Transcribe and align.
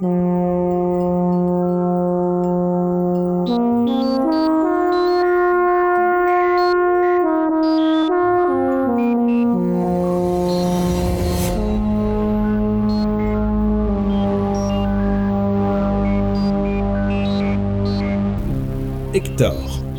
Hector, 0.00 0.14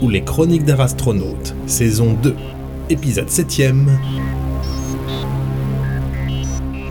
ou 0.01 0.07
les 0.07 0.23
Chroniques 0.23 0.63
d'un 0.63 0.79
astronaute, 0.79 1.53
saison 1.67 2.13
2, 2.13 2.33
épisode 2.89 3.27
7ème. 3.27 3.89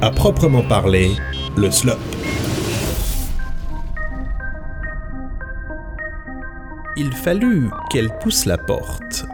À 0.02 0.11
proprement 0.11 0.62
parler, 0.62 1.12
le 1.56 1.70
slop. 1.70 1.97
Il 7.01 7.12
fallut 7.12 7.70
qu'elle 7.91 8.11
pousse 8.19 8.45
la 8.45 8.59
porte. 8.59 9.25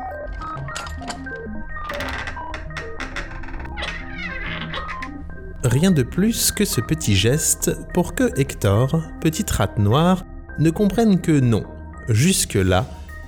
Rien 5.63 5.91
de 5.91 6.03
plus 6.03 6.53
que 6.53 6.67
ce 6.67 6.83
petit 6.83 7.17
geste 7.17 7.75
pour 7.95 8.15
que 8.15 8.39
Hector, 8.39 9.01
petite 9.23 9.51
rate 9.51 9.79
noire, 9.79 10.27
ne 10.59 10.69
comprenne 10.69 11.23
que 11.23 11.41
non, 11.41 11.65
jusque-là, 12.11 12.85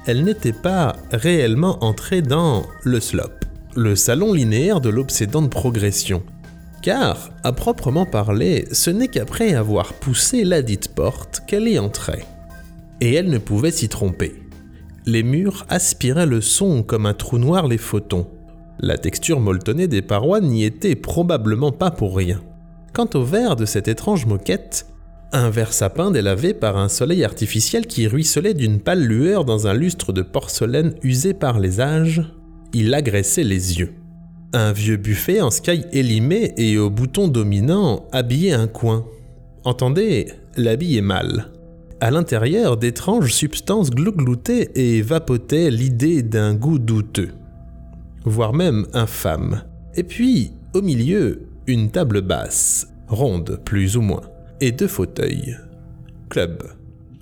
elle 0.07 0.23
n'était 0.23 0.53
pas 0.53 0.97
réellement 1.13 1.83
entrée 1.83 2.21
dans 2.21 2.67
le 2.85 3.01
slop, 3.01 3.41
le 3.75 3.97
salon 3.97 4.35
linéaire 4.35 4.83
de 4.83 4.91
l'obsédante 4.91 5.49
progression. 5.49 6.23
Car, 6.83 7.31
à 7.43 7.53
proprement 7.53 8.05
parler, 8.05 8.69
ce 8.71 8.91
n'est 8.91 9.09
qu'après 9.09 9.55
avoir 9.55 9.95
poussé 9.95 10.45
la 10.45 10.61
dite 10.61 10.95
porte 10.95 11.41
qu'elle 11.47 11.69
y 11.69 11.79
entrait. 11.79 12.27
Et 13.01 13.15
elle 13.15 13.29
ne 13.29 13.39
pouvait 13.39 13.71
s'y 13.71 13.89
tromper. 13.89 14.35
Les 15.07 15.23
murs 15.23 15.67
aspiraient 15.69 16.27
le 16.27 16.41
son 16.41 16.83
comme 16.83 17.07
un 17.07 17.15
trou 17.15 17.39
noir 17.39 17.69
les 17.69 17.79
photons. 17.79 18.27
La 18.81 18.99
texture 18.99 19.41
molletonnée 19.41 19.89
des 19.89 20.03
parois 20.03 20.41
n'y 20.41 20.65
était 20.65 20.97
probablement 20.97 21.73
pas 21.73 21.91
pour 21.91 22.17
rien. 22.17 22.43
Quant 22.93 23.09
au 23.15 23.23
verre 23.23 23.57
de 23.57 23.67
cette 23.67 23.89
étrange 23.89 24.27
moquette, 24.27 24.87
un 25.33 25.51
verre 25.51 25.73
sapin 25.73 26.11
délavé 26.11 26.55
par 26.55 26.77
un 26.77 26.89
soleil 26.89 27.25
artificiel 27.25 27.87
qui 27.87 28.07
ruisselait 28.07 28.55
d'une 28.55 28.81
pâle 28.81 29.03
lueur 29.03 29.45
dans 29.45 29.67
un 29.67 29.75
lustre 29.75 30.13
de 30.13 30.23
porcelaine 30.23 30.95
usé 31.03 31.35
par 31.35 31.59
les 31.59 31.81
âges, 31.81 32.23
il 32.73 32.95
agressait 32.95 33.45
les 33.45 33.79
yeux. 33.79 33.95
Un 34.53 34.73
vieux 34.73 34.97
buffet 34.97 35.41
en 35.41 35.51
sky 35.51 35.85
élimé 35.93 36.55
et 36.57 36.79
au 36.79 36.91
bouton 36.91 37.29
dominant 37.29 38.07
habillait 38.13 38.53
un 38.53 38.69
coin. 38.69 39.05
Entendez, 39.65 40.33
l'habit 40.57 40.97
est 40.97 41.03
mal. 41.03 41.51
À 42.01 42.11
l'intérieur, 42.11 42.77
d'étranges 42.77 43.33
substances 43.33 43.91
glougloutaient 43.91 44.71
et 44.75 45.01
vapotaient 45.01 45.71
l'idée 45.71 46.23
d'un 46.23 46.55
goût 46.55 46.79
douteux, 46.79 47.31
voire 48.25 48.53
même 48.53 48.87
infâme. 48.93 49.63
Et 49.95 50.03
puis, 50.03 50.53
au 50.75 50.83
milieu, 50.83 51.47
une 51.67 51.91
table 51.91 52.21
basse, 52.21 52.89
ronde 53.09 53.61
plus 53.65 53.97
ou 53.97 54.03
moins 54.03 54.23
et 54.61 54.73
deux 54.73 54.89
fauteuils. 54.89 55.57
Club. 56.29 56.65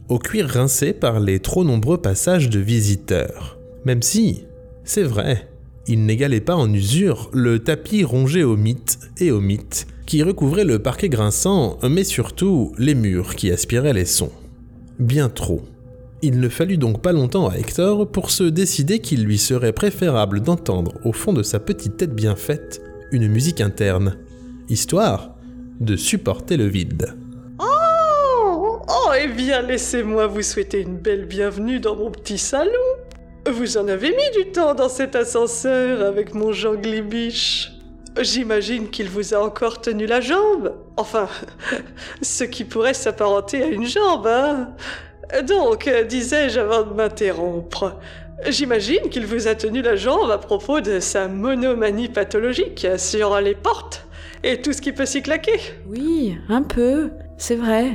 Au 0.08 0.18
cuir 0.18 0.48
rincé 0.48 0.92
par 0.92 1.20
les 1.20 1.38
trop 1.38 1.62
nombreux 1.62 1.98
passages 1.98 2.50
de 2.50 2.58
visiteurs. 2.58 3.58
Même 3.84 4.02
si, 4.02 4.44
c'est 4.82 5.02
vrai, 5.04 5.48
il 5.86 6.04
n'égalait 6.04 6.40
pas 6.40 6.56
en 6.56 6.72
usure 6.72 7.30
le 7.32 7.60
tapis 7.60 8.02
rongé 8.02 8.42
au 8.42 8.56
mythe 8.56 8.98
et 9.18 9.30
au 9.30 9.40
mythe 9.40 9.86
qui 10.04 10.22
recouvrait 10.22 10.64
le 10.64 10.80
parquet 10.80 11.08
grinçant, 11.08 11.78
mais 11.88 12.04
surtout 12.04 12.72
les 12.76 12.94
murs 12.94 13.36
qui 13.36 13.50
aspiraient 13.50 13.94
les 13.94 14.04
sons. 14.04 14.32
Bien 14.98 15.28
trop. 15.28 15.62
Il 16.22 16.40
ne 16.40 16.48
fallut 16.48 16.78
donc 16.78 17.02
pas 17.02 17.12
longtemps 17.12 17.48
à 17.48 17.56
Hector 17.56 18.10
pour 18.10 18.30
se 18.30 18.44
décider 18.44 19.00
qu'il 19.00 19.24
lui 19.24 19.38
serait 19.38 19.72
préférable 19.72 20.40
d'entendre 20.40 20.94
au 21.04 21.12
fond 21.12 21.32
de 21.32 21.42
sa 21.42 21.58
petite 21.58 21.96
tête 21.96 22.14
bien 22.14 22.36
faite 22.36 22.80
une 23.10 23.28
musique 23.28 23.60
interne, 23.60 24.16
histoire 24.68 25.34
de 25.80 25.96
supporter 25.96 26.56
le 26.56 26.66
vide. 26.66 27.14
Oh, 27.60 29.10
eh 29.18 29.28
bien, 29.28 29.62
laissez-moi 29.62 30.26
vous 30.26 30.42
souhaiter 30.42 30.80
une 30.80 30.96
belle 30.96 31.26
bienvenue 31.26 31.80
dans 31.80 31.96
mon 31.96 32.10
petit 32.10 32.38
salon. 32.38 32.70
Vous 33.50 33.76
en 33.76 33.88
avez 33.88 34.10
mis 34.10 34.42
du 34.44 34.52
temps 34.52 34.74
dans 34.74 34.88
cet 34.88 35.16
ascenseur 35.16 36.06
avec 36.06 36.34
mon 36.34 36.52
Jean 36.52 36.74
Glibiche. 36.74 37.72
J'imagine 38.20 38.88
qu'il 38.90 39.08
vous 39.08 39.34
a 39.34 39.38
encore 39.38 39.80
tenu 39.80 40.06
la 40.06 40.20
jambe. 40.20 40.72
Enfin, 40.96 41.28
ce 42.22 42.44
qui 42.44 42.64
pourrait 42.64 42.94
s'apparenter 42.94 43.62
à 43.62 43.66
une 43.66 43.86
jambe, 43.86 44.26
hein. 44.26 44.70
Donc, 45.46 45.90
disais-je 46.08 46.60
avant 46.60 46.82
de 46.82 46.92
m'interrompre, 46.92 47.98
j'imagine 48.46 49.08
qu'il 49.10 49.26
vous 49.26 49.48
a 49.48 49.54
tenu 49.54 49.82
la 49.82 49.96
jambe 49.96 50.30
à 50.30 50.38
propos 50.38 50.80
de 50.80 51.00
sa 51.00 51.28
monomanie 51.28 52.08
pathologique 52.08 52.86
sur 52.98 53.40
les 53.40 53.54
portes 53.54 54.06
et 54.42 54.60
tout 54.60 54.72
ce 54.72 54.82
qui 54.82 54.92
peut 54.92 55.06
s'y 55.06 55.22
claquer. 55.22 55.58
Oui, 55.88 56.36
un 56.48 56.62
peu, 56.62 57.10
c'est 57.38 57.56
vrai. 57.56 57.92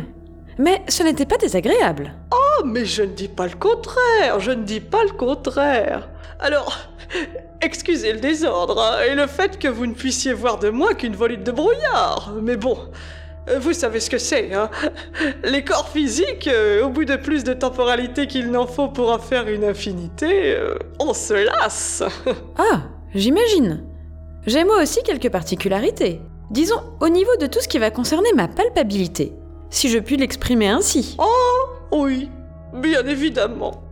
Mais 0.57 0.81
ce 0.89 1.03
n'était 1.03 1.25
pas 1.25 1.37
désagréable. 1.37 2.13
Oh, 2.33 2.65
mais 2.65 2.83
je 2.83 3.03
ne 3.03 3.13
dis 3.13 3.29
pas 3.29 3.45
le 3.45 3.55
contraire, 3.55 4.39
je 4.39 4.51
ne 4.51 4.63
dis 4.63 4.81
pas 4.81 5.03
le 5.03 5.11
contraire. 5.11 6.09
Alors, 6.39 6.77
excusez 7.61 8.13
le 8.13 8.19
désordre 8.19 8.81
hein, 8.81 9.03
et 9.09 9.15
le 9.15 9.27
fait 9.27 9.59
que 9.59 9.67
vous 9.67 9.85
ne 9.85 9.93
puissiez 9.93 10.33
voir 10.33 10.57
de 10.59 10.69
moi 10.69 10.93
qu'une 10.93 11.15
volute 11.15 11.43
de 11.43 11.51
brouillard. 11.51 12.33
Mais 12.41 12.55
bon, 12.55 12.77
vous 13.59 13.73
savez 13.73 13.99
ce 13.99 14.09
que 14.09 14.17
c'est, 14.17 14.53
hein 14.53 14.69
Les 15.43 15.63
corps 15.63 15.89
physiques, 15.89 16.47
euh, 16.47 16.85
au 16.85 16.89
bout 16.89 17.05
de 17.05 17.15
plus 17.15 17.43
de 17.43 17.53
temporalité 17.53 18.27
qu'il 18.27 18.51
n'en 18.51 18.67
faut 18.67 18.87
pour 18.87 19.11
en 19.11 19.19
faire 19.19 19.47
une 19.47 19.63
infinité, 19.63 20.55
euh, 20.55 20.75
on 20.99 21.13
se 21.13 21.33
lasse. 21.33 22.03
Ah, 22.57 22.83
j'imagine. 23.13 23.83
J'ai 24.45 24.63
moi 24.63 24.81
aussi 24.81 25.01
quelques 25.03 25.29
particularités. 25.29 26.21
Disons, 26.51 26.81
au 26.99 27.09
niveau 27.09 27.35
de 27.39 27.47
tout 27.47 27.59
ce 27.61 27.67
qui 27.67 27.79
va 27.79 27.91
concerner 27.91 28.29
ma 28.35 28.47
palpabilité 28.47 29.33
si 29.69 29.89
je 29.89 29.99
puis 29.99 30.17
l'exprimer 30.17 30.67
ainsi. 30.67 31.15
Oh, 31.19 31.69
oui, 31.91 32.29
bien 32.73 33.05
évidemment. 33.05 33.83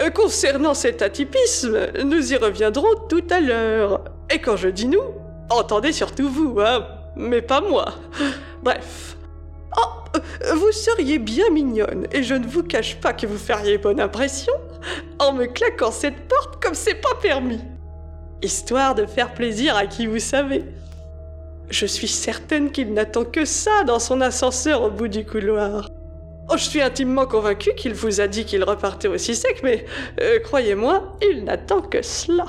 Euh, 0.00 0.10
concernant 0.10 0.74
cet 0.74 1.02
atypisme, 1.02 1.78
nous 2.04 2.32
y 2.32 2.36
reviendrons 2.36 2.94
tout 3.08 3.24
à 3.30 3.40
l'heure. 3.40 4.04
Et 4.30 4.38
quand 4.38 4.56
je 4.56 4.68
dis 4.68 4.86
nous, 4.86 5.02
entendez 5.50 5.92
surtout 5.92 6.28
vous, 6.28 6.60
hein, 6.60 6.86
mais 7.16 7.42
pas 7.42 7.60
moi. 7.60 7.86
Bref. 8.62 9.16
Oh, 9.76 10.18
euh, 10.44 10.54
vous 10.54 10.72
seriez 10.72 11.18
bien 11.18 11.48
mignonne, 11.50 12.06
et 12.12 12.22
je 12.22 12.34
ne 12.34 12.46
vous 12.46 12.62
cache 12.62 13.00
pas 13.00 13.12
que 13.12 13.26
vous 13.26 13.38
feriez 13.38 13.78
bonne 13.78 14.00
impression 14.00 14.52
en 15.18 15.32
me 15.32 15.46
claquant 15.46 15.90
cette 15.90 16.28
porte 16.28 16.62
comme 16.62 16.74
c'est 16.74 17.00
pas 17.00 17.14
permis. 17.20 17.60
Histoire 18.42 18.94
de 18.94 19.06
faire 19.06 19.32
plaisir 19.34 19.76
à 19.76 19.86
qui 19.86 20.06
vous 20.06 20.18
savez. 20.18 20.64
Je 21.70 21.86
suis 21.86 22.08
certaine 22.08 22.70
qu'il 22.70 22.92
n'attend 22.92 23.24
que 23.24 23.44
ça 23.44 23.84
dans 23.86 24.00
son 24.00 24.20
ascenseur 24.20 24.82
au 24.82 24.90
bout 24.90 25.08
du 25.08 25.24
couloir. 25.24 25.88
Oh, 26.52 26.58
je 26.58 26.64
suis 26.64 26.82
intimement 26.82 27.24
convaincue 27.24 27.72
qu'il 27.74 27.94
vous 27.94 28.20
a 28.20 28.26
dit 28.26 28.44
qu'il 28.44 28.62
repartait 28.62 29.08
aussi 29.08 29.34
sec, 29.34 29.62
mais 29.64 29.86
euh, 30.20 30.38
croyez-moi, 30.40 31.16
il 31.22 31.44
n'attend 31.44 31.80
que 31.80 32.02
cela. 32.02 32.44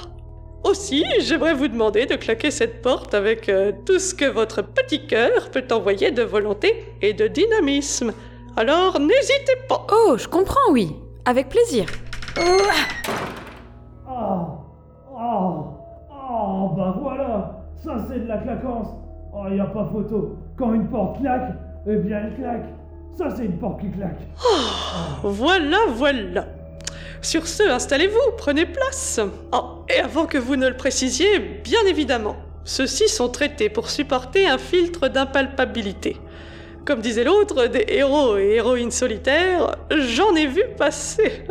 Aussi, 0.66 1.06
j'aimerais 1.22 1.54
vous 1.54 1.70
demander 1.70 2.06
de 2.06 2.16
claquer 2.16 2.52
cette 2.52 2.82
porte 2.82 3.14
avec 3.14 3.48
euh, 3.48 3.72
tout 3.86 4.00
ce 4.00 4.14
que 4.14 4.26
votre 4.26 4.62
petit 4.62 5.08
cœur 5.08 5.50
peut 5.52 5.64
envoyer 5.72 6.12
de 6.12 6.22
volonté 6.22 6.84
et 7.02 7.14
de 7.14 7.28
dynamisme. 7.28 8.12
Alors, 8.58 9.00
n'hésitez 9.00 9.56
pas. 9.70 9.88
Oh, 9.90 10.18
je 10.18 10.28
comprends, 10.28 10.72
oui. 10.72 10.94
Avec 11.24 11.48
plaisir. 11.48 11.86
Oh, 12.38 12.58
oh, 15.16 15.66
oh, 16.12 16.70
bah 16.76 16.98
voilà, 17.02 17.64
ça 17.82 18.06
c'est 18.10 18.20
de 18.20 18.28
la 18.28 18.40
claquance. 18.40 18.90
Oh, 19.34 19.48
y 19.50 19.62
a 19.62 19.66
pas 19.66 19.88
photo. 19.94 20.36
Quand 20.58 20.74
une 20.74 20.90
porte 20.90 21.22
claque, 21.22 21.54
eh 21.88 21.96
bien 21.96 22.18
elle 22.18 22.36
claque. 22.36 22.66
Ça, 23.18 23.30
c'est 23.36 23.46
une 23.46 23.58
porte 23.58 23.82
qui 23.82 23.92
claque. 23.92 24.20
Voilà, 25.24 25.78
voilà. 25.90 26.48
Sur 27.22 27.48
ce, 27.48 27.64
installez-vous, 27.64 28.32
prenez 28.38 28.66
place. 28.66 29.20
Oh, 29.54 29.86
et 29.88 30.00
avant 30.00 30.26
que 30.26 30.38
vous 30.38 30.56
ne 30.56 30.68
le 30.68 30.76
précisiez, 30.76 31.40
bien 31.40 31.80
évidemment, 31.88 32.36
ceux-ci 32.66 33.08
sont 33.08 33.30
traités 33.30 33.70
pour 33.70 33.90
supporter 33.90 34.48
un 34.48 34.58
filtre 34.58 35.08
d'impalpabilité. 35.08 36.18
Comme 36.86 37.00
disait 37.02 37.24
l'autre, 37.24 37.68
des 37.68 37.86
héros 37.88 38.38
et 38.38 38.56
héroïnes 38.56 38.92
solitaires, 38.92 39.78
j'en 39.90 40.36
ai 40.36 40.48
vu 40.48 40.64
passer. 40.78 41.44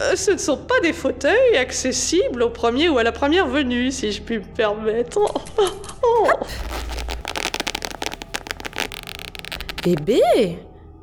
Euh, 0.00 0.14
Ce 0.16 0.30
ne 0.32 0.38
sont 0.38 0.56
pas 0.56 0.80
des 0.80 0.92
fauteuils 0.92 1.56
accessibles 1.56 2.42
au 2.42 2.50
premier 2.50 2.88
ou 2.88 2.98
à 2.98 3.02
la 3.02 3.12
première 3.12 3.46
venue, 3.46 3.90
si 3.90 4.10
je 4.12 4.22
puis 4.22 4.38
me 4.38 4.44
permettre. 4.44 5.18
Oh, 5.58 5.62
oh. 6.02 6.28
Eh 9.86 9.94
bé 9.94 10.58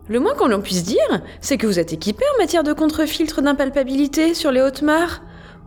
Le 0.07 0.19
moins 0.19 0.33
qu'on 0.33 0.47
l'on 0.47 0.61
puisse 0.61 0.83
dire, 0.83 1.21
c'est 1.41 1.57
que 1.57 1.67
vous 1.67 1.79
êtes 1.79 1.93
équipé 1.93 2.23
en 2.35 2.41
matière 2.41 2.63
de 2.63 2.73
contre-filtre 2.73 3.41
d'impalpabilité 3.41 4.33
sur 4.33 4.51
les 4.51 4.61
hautes 4.61 4.81
mares. 4.81 5.21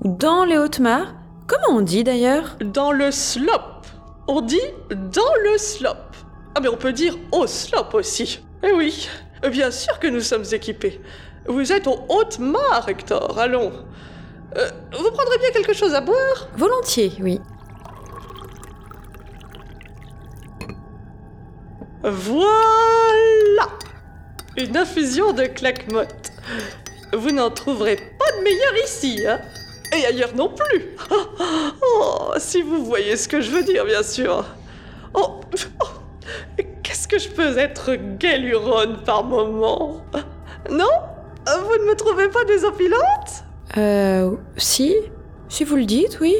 Ou 0.05 0.17
dans 0.17 0.45
les 0.45 0.59
hautes 0.59 0.81
mares. 0.81 1.15
Comment 1.47 1.79
on 1.79 1.81
dit 1.81 2.05
d'ailleurs? 2.05 2.57
Dans 2.61 2.93
le 2.93 3.11
slop. 3.11 3.83
On 4.29 4.43
dit 4.43 4.61
dans 4.91 5.35
le 5.45 5.59
slop. 5.59 5.97
Ah 6.55 6.61
mais 6.61 6.69
on 6.69 6.77
peut 6.77 6.93
dire 6.93 7.17
au 7.33 7.47
slop 7.47 7.95
aussi. 7.95 8.41
Eh 8.63 8.73
oui, 8.73 9.09
bien 9.51 9.71
sûr 9.71 9.99
que 9.99 10.07
nous 10.07 10.21
sommes 10.21 10.45
équipés. 10.53 11.01
Vous 11.47 11.73
êtes 11.73 11.87
au 11.87 12.01
Haute-Mare, 12.09 12.89
Hector, 12.89 13.39
allons. 13.39 13.73
Euh, 14.57 14.69
vous 14.93 15.11
prendrez 15.11 15.39
bien 15.39 15.51
quelque 15.53 15.73
chose 15.73 15.95
à 15.95 16.01
boire? 16.01 16.49
Volontiers, 16.57 17.13
oui. 17.21 17.41
Voilà 22.03 23.69
Une 24.57 24.77
infusion 24.77 25.33
de 25.33 25.45
claquemotte. 25.45 26.33
Vous 27.13 27.31
n'en 27.31 27.51
trouverez 27.51 27.97
pas 27.97 28.39
de 28.39 28.43
meilleur 28.45 28.85
ici, 28.85 29.25
hein 29.27 29.41
Et 29.97 30.07
ailleurs 30.07 30.35
non 30.35 30.49
plus. 30.55 30.97
Oh, 32.01 32.33
si 32.39 32.63
vous 32.63 32.85
voyez 32.85 33.17
ce 33.17 33.27
que 33.29 33.41
je 33.41 33.51
veux 33.51 33.63
dire, 33.63 33.85
bien 33.85 34.03
sûr. 34.03 34.45
Oh, 35.15 35.41
oh, 35.83 35.87
qu'est-ce 36.83 37.09
que 37.09 37.19
je 37.19 37.29
peux 37.29 37.57
être 37.59 37.93
galuronne 38.19 39.03
par 39.05 39.25
moment? 39.25 40.03
Non? 40.71 40.87
Vous 41.47 41.83
ne 41.85 41.89
me 41.91 41.97
trouvez 41.97 42.29
pas 42.29 42.45
désopilante 42.45 43.45
Euh, 43.79 44.37
si 44.57 44.95
Si 45.49 45.65
vous 45.65 45.77
le 45.77 45.87
dites, 45.87 46.19
oui. 46.21 46.35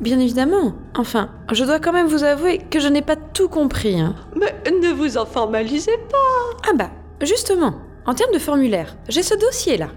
Bien 0.00 0.18
évidemment. 0.20 0.74
Enfin, 0.96 1.30
je 1.52 1.64
dois 1.64 1.80
quand 1.80 1.92
même 1.92 2.06
vous 2.06 2.22
avouer 2.24 2.58
que 2.70 2.78
je 2.80 2.88
n'ai 2.88 3.02
pas 3.02 3.16
tout 3.16 3.48
compris. 3.48 4.00
hein. 4.00 4.14
Mais 4.36 4.54
ne 4.70 4.92
vous 4.92 5.18
en 5.18 5.26
formalisez 5.26 5.96
pas. 6.10 6.58
Ah 6.68 6.72
bah, 6.74 6.90
justement, 7.22 7.74
en 8.06 8.14
termes 8.14 8.32
de 8.32 8.38
formulaire, 8.38 8.96
j'ai 9.08 9.22
ce 9.22 9.34
dossier-là. 9.34 9.88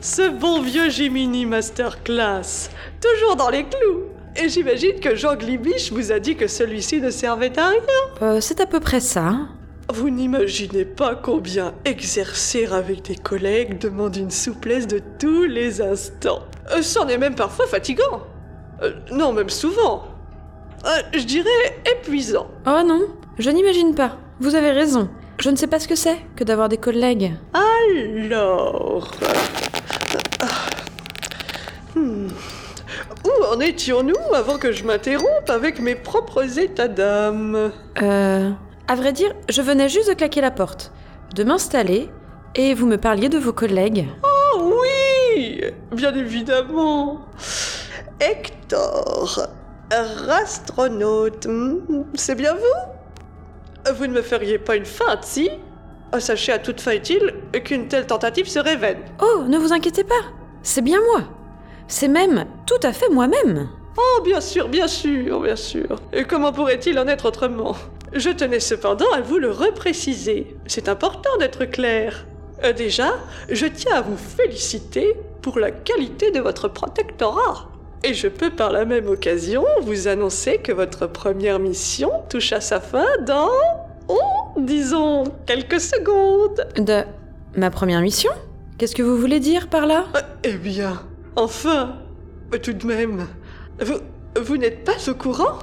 Ce 0.00 0.28
bon 0.28 0.60
vieux 0.60 0.90
Jiminy 0.90 1.46
Masterclass, 1.46 2.68
toujours 3.00 3.36
dans 3.36 3.48
les 3.48 3.64
clous. 3.64 4.02
Et 4.36 4.48
j'imagine 4.48 4.98
que 5.00 5.14
Jean 5.14 5.36
Glibiche 5.36 5.92
vous 5.92 6.10
a 6.12 6.18
dit 6.18 6.36
que 6.36 6.46
celui-ci 6.48 7.00
ne 7.00 7.10
servait 7.10 7.56
à 7.58 7.68
rien. 7.68 7.80
Euh, 8.22 8.40
c'est 8.40 8.60
à 8.60 8.66
peu 8.66 8.80
près 8.80 9.00
ça. 9.00 9.22
hein. 9.28 9.48
Vous 9.92 10.10
n'imaginez 10.10 10.84
pas 10.84 11.14
combien 11.14 11.72
exercer 11.84 12.66
avec 12.66 13.02
des 13.02 13.16
collègues 13.16 13.78
demande 13.78 14.16
une 14.16 14.30
souplesse 14.30 14.86
de 14.86 15.00
tous 15.18 15.44
les 15.44 15.80
instants. 15.80 16.42
Euh, 16.74 16.82
C'en 16.82 17.06
est 17.08 17.18
même 17.18 17.34
parfois 17.36 17.66
fatigant. 17.66 18.22
Euh, 18.84 18.92
non, 19.12 19.32
même 19.32 19.50
souvent. 19.50 20.04
Euh, 20.84 20.88
je 21.14 21.24
dirais 21.24 21.80
épuisant. 21.90 22.46
Oh 22.66 22.82
non, 22.84 23.06
je 23.38 23.50
n'imagine 23.50 23.94
pas. 23.94 24.18
Vous 24.40 24.54
avez 24.54 24.70
raison. 24.70 25.08
Je 25.40 25.50
ne 25.50 25.56
sais 25.56 25.66
pas 25.66 25.80
ce 25.80 25.88
que 25.88 25.94
c'est 25.96 26.18
que 26.36 26.44
d'avoir 26.44 26.68
des 26.68 26.76
collègues. 26.76 27.32
Alors. 27.54 29.10
euh, 31.96 32.00
hmm. 32.00 32.28
Où 33.24 33.44
en 33.54 33.58
étions-nous 33.60 34.34
avant 34.34 34.58
que 34.58 34.72
je 34.72 34.84
m'interrompe 34.84 35.48
avec 35.48 35.80
mes 35.80 35.94
propres 35.94 36.58
états 36.58 36.88
d'âme? 36.88 37.72
Euh, 38.02 38.50
à 38.86 38.94
vrai 38.94 39.12
dire, 39.12 39.32
je 39.48 39.62
venais 39.62 39.88
juste 39.88 40.10
de 40.10 40.14
claquer 40.14 40.42
la 40.42 40.50
porte, 40.50 40.92
de 41.34 41.42
m'installer, 41.42 42.10
et 42.54 42.74
vous 42.74 42.86
me 42.86 42.98
parliez 42.98 43.30
de 43.30 43.38
vos 43.38 43.52
collègues. 43.54 44.06
Oh 44.22 44.74
oui 44.82 45.62
Bien 45.92 46.14
évidemment 46.14 47.20
Hector, 48.20 49.48
rastronaute, 49.90 51.46
hmm, 51.46 52.04
c'est 52.14 52.36
bien 52.36 52.54
vous? 52.54 53.92
Vous 53.94 54.06
ne 54.06 54.12
me 54.12 54.22
feriez 54.22 54.58
pas 54.58 54.76
une 54.76 54.84
feinte, 54.84 55.24
si? 55.24 55.50
Oh, 56.14 56.20
Sachez 56.20 56.52
à 56.52 56.58
toute 56.58 56.80
fin 56.80 56.92
utile 56.92 57.34
qu'une 57.64 57.88
telle 57.88 58.06
tentative 58.06 58.48
serait 58.48 58.76
vaine. 58.76 59.00
Oh, 59.20 59.42
ne 59.48 59.58
vous 59.58 59.72
inquiétez 59.72 60.04
pas, 60.04 60.22
c'est 60.62 60.82
bien 60.82 61.00
moi. 61.12 61.22
C'est 61.88 62.08
même 62.08 62.46
tout 62.66 62.86
à 62.86 62.92
fait 62.92 63.08
moi-même. 63.10 63.68
Oh, 63.96 64.22
bien 64.22 64.40
sûr, 64.40 64.68
bien 64.68 64.88
sûr, 64.88 65.40
bien 65.40 65.56
sûr. 65.56 66.00
Et 66.12 66.24
comment 66.24 66.52
pourrait-il 66.52 66.98
en 66.98 67.08
être 67.08 67.26
autrement? 67.26 67.76
Je 68.12 68.30
tenais 68.30 68.60
cependant 68.60 69.10
à 69.12 69.20
vous 69.20 69.38
le 69.38 69.50
repréciser. 69.50 70.56
C'est 70.66 70.88
important 70.88 71.36
d'être 71.38 71.64
clair. 71.64 72.26
Euh, 72.62 72.72
déjà, 72.72 73.14
je 73.50 73.66
tiens 73.66 73.96
à 73.96 74.00
vous 74.02 74.16
féliciter 74.16 75.16
pour 75.42 75.58
la 75.58 75.72
qualité 75.72 76.30
de 76.30 76.40
votre 76.40 76.68
protectorat. 76.68 77.68
Et 78.06 78.12
je 78.12 78.28
peux 78.28 78.50
par 78.50 78.70
la 78.70 78.84
même 78.84 79.08
occasion 79.08 79.64
vous 79.80 80.08
annoncer 80.08 80.58
que 80.58 80.72
votre 80.72 81.06
première 81.06 81.58
mission 81.58 82.10
touche 82.28 82.52
à 82.52 82.60
sa 82.60 82.78
fin 82.78 83.06
dans... 83.26 83.48
Oh, 84.08 84.20
disons, 84.58 85.24
quelques 85.46 85.80
secondes. 85.80 86.66
De 86.76 87.04
ma 87.56 87.70
première 87.70 88.02
mission? 88.02 88.30
Qu'est-ce 88.76 88.94
que 88.94 89.02
vous 89.02 89.16
voulez 89.16 89.40
dire 89.40 89.68
par 89.68 89.86
là? 89.86 90.04
Euh, 90.16 90.20
Eh 90.42 90.52
bien, 90.52 91.00
enfin, 91.34 91.96
tout 92.62 92.74
de 92.74 92.86
même, 92.86 93.26
vous, 93.80 94.00
vous 94.38 94.58
n'êtes 94.58 94.84
pas 94.84 95.08
au 95.08 95.14
courant? 95.14 95.60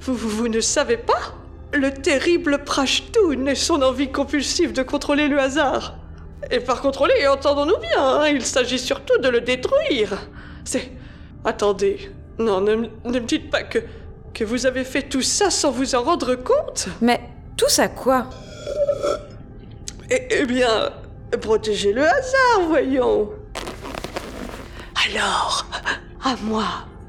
Vous, 0.00 0.14
vous, 0.14 0.28
vous 0.28 0.48
ne 0.48 0.60
savez 0.60 0.96
pas? 0.96 1.36
Le 1.72 1.92
terrible 1.92 2.64
Prashtoon 2.64 3.46
et 3.46 3.54
son 3.54 3.80
envie 3.82 4.10
compulsive 4.10 4.72
de 4.72 4.82
contrôler 4.82 5.28
le 5.28 5.38
hasard. 5.38 5.98
Et 6.50 6.58
par 6.58 6.80
contrôler, 6.82 7.28
entendons-nous 7.28 7.78
bien, 7.78 8.02
hein, 8.02 8.26
il 8.26 8.44
s'agit 8.44 8.80
surtout 8.80 9.18
de 9.18 9.28
le 9.28 9.40
détruire. 9.40 10.18
C'est... 10.64 10.90
Attendez, 11.44 12.10
non, 12.38 12.60
ne, 12.60 12.74
me 12.76 13.20
dites 13.20 13.50
pas 13.50 13.62
que, 13.62 13.78
que 14.34 14.44
vous 14.44 14.66
avez 14.66 14.84
fait 14.84 15.02
tout 15.02 15.22
ça 15.22 15.50
sans 15.50 15.70
vous 15.70 15.94
en 15.94 16.02
rendre 16.02 16.34
compte 16.34 16.88
Mais 17.00 17.20
tout 17.56 17.68
ça 17.68 17.88
quoi? 17.88 18.26
Eh, 20.10 20.26
eh 20.30 20.44
bien, 20.44 20.90
protégez 21.40 21.92
le 21.92 22.02
hasard, 22.02 22.66
voyons. 22.68 23.30
Alors, 25.08 25.66
à 26.22 26.34
moi, 26.42 26.64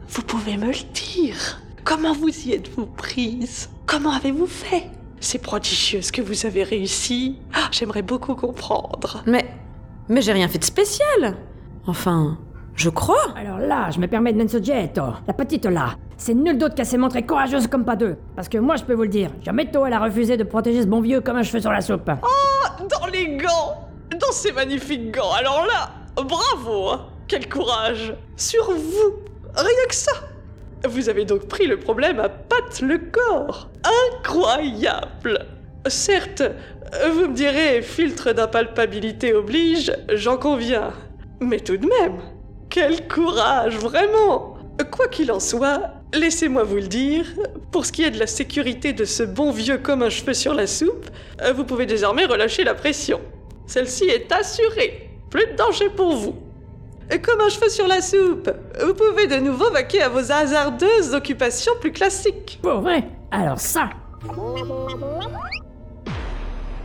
vous 0.10 0.22
pouvez 0.22 0.57
me 0.57 0.68
le 0.68 0.94
dire. 0.94 1.60
Comment 1.83 2.13
vous 2.13 2.30
y 2.30 2.54
êtes-vous 2.54 2.86
prise? 2.86 3.69
Comment 3.86 4.12
avez-vous 4.12 4.48
fait? 4.48 4.89
C'est 5.19 5.39
prodigieux 5.42 6.01
ce 6.01 6.12
que 6.12 6.22
vous 6.22 6.45
avez 6.45 6.63
réussi. 6.63 7.38
Ah, 7.54 7.68
J'aimerais 7.72 8.01
beaucoup 8.01 8.36
comprendre. 8.36 9.24
Mais. 9.25 9.45
Mais 10.10 10.22
j'ai 10.22 10.33
rien 10.33 10.48
fait 10.48 10.57
de 10.57 10.66
spécial 10.66 11.38
Enfin, 11.88 12.38
je 12.75 12.89
crois 12.89 13.33
Alors 13.35 13.59
là, 13.59 13.89
je 13.91 14.00
me 14.00 14.07
permets 14.07 14.33
de 14.33 14.41
Nensoggetto, 14.41 15.01
la 15.27 15.33
petite 15.33 15.65
là. 15.65 15.95
C'est 16.18 16.33
nul 16.33 16.57
d'autre 16.57 16.75
qu'elle 16.75 16.85
s'est 16.85 16.97
montrée 16.97 17.23
courageuse 17.23 17.68
comme 17.68 17.85
pas 17.85 17.95
deux. 17.95 18.18
Parce 18.35 18.47
que 18.50 18.57
moi, 18.57 18.75
je 18.75 18.83
peux 18.83 18.94
vous 18.94 19.03
le 19.03 19.09
dire, 19.09 19.31
jamais 19.44 19.69
tôt 19.69 19.85
elle 19.85 19.94
a 19.94 20.00
refusé 20.00 20.38
de 20.38 20.44
protéger 20.44 20.81
ce 20.81 20.88
bon 20.88 21.01
vieux 21.01 21.21
comme 21.21 21.38
un 21.38 21.44
cheveu 21.44 21.59
sur 21.59 21.71
la 21.71 21.81
soupe. 21.81 22.06
Dans 22.06 23.07
les 23.07 23.38
gants 23.38 23.89
Dans 24.19 24.31
ces 24.31 24.51
magnifiques 24.51 25.12
gants 25.12 25.31
Alors 25.38 25.65
là, 25.65 25.91
bravo 26.15 26.89
hein. 26.89 27.06
Quel 27.27 27.47
courage 27.47 28.13
Sur 28.35 28.71
vous 28.71 29.13
Rien 29.56 29.88
que 29.88 29.95
ça 29.95 30.12
Vous 30.88 31.09
avez 31.09 31.25
donc 31.25 31.47
pris 31.47 31.68
le 31.68 31.77
problème 31.77 32.19
à 32.19 32.29
patte 32.29 32.81
le 32.81 32.97
corps 32.97 33.69
Incroyable 34.18 35.45
Certes, 35.87 36.44
vous 37.11 37.30
me 37.30 37.33
direz, 37.33 37.81
filtre 37.81 38.33
d'impalpabilité 38.33 39.33
oblige, 39.33 39.92
j'en 40.13 40.37
conviens. 40.37 40.92
Mais 41.40 41.59
tout 41.59 41.78
de 41.78 41.87
même, 41.87 42.19
quel 42.71 43.07
courage, 43.07 43.75
vraiment 43.78 44.56
Quoi 44.92 45.07
qu'il 45.09 45.31
en 45.31 45.40
soit, 45.40 45.81
laissez-moi 46.13 46.63
vous 46.63 46.78
le 46.78 46.87
dire, 46.87 47.25
pour 47.71 47.85
ce 47.85 47.92
qui 47.92 48.04
est 48.04 48.09
de 48.09 48.18
la 48.18 48.25
sécurité 48.25 48.94
de 48.94 49.06
ce 49.06 49.21
bon 49.21 49.51
vieux 49.51 49.78
comme 49.78 50.01
un 50.01 50.09
cheveu 50.09 50.33
sur 50.33 50.56
la 50.56 50.66
soupe, 50.66 51.06
euh, 51.44 51.54
vous 51.54 51.66
pouvez 51.66 51.85
désormais 51.85 52.25
relâcher 52.25 52.63
la 52.63 52.73
pression. 52.73 53.21
Celle-ci 53.68 54.06
est 54.06 54.31
assurée. 54.31 55.09
Plus 55.30 55.45
de 55.45 55.56
danger 55.56 55.90
pour 55.90 56.16
vous. 56.16 56.35
Et 57.11 57.19
comme 57.21 57.42
un 57.42 57.49
cheveu 57.49 57.69
sur 57.69 57.87
la 57.87 58.01
soupe, 58.01 58.49
vous 58.83 58.94
pouvez 58.94 59.28
de 59.28 59.35
nouveau 59.35 59.69
vaquer 59.69 60.01
à 60.01 60.09
vos 60.09 60.31
hasardeuses 60.31 61.13
occupations 61.13 61.73
plus 61.80 61.92
classiques. 61.92 62.57
Pour 62.63 62.80
vrai 62.80 63.04
Alors 63.30 63.59
ça 63.59 63.90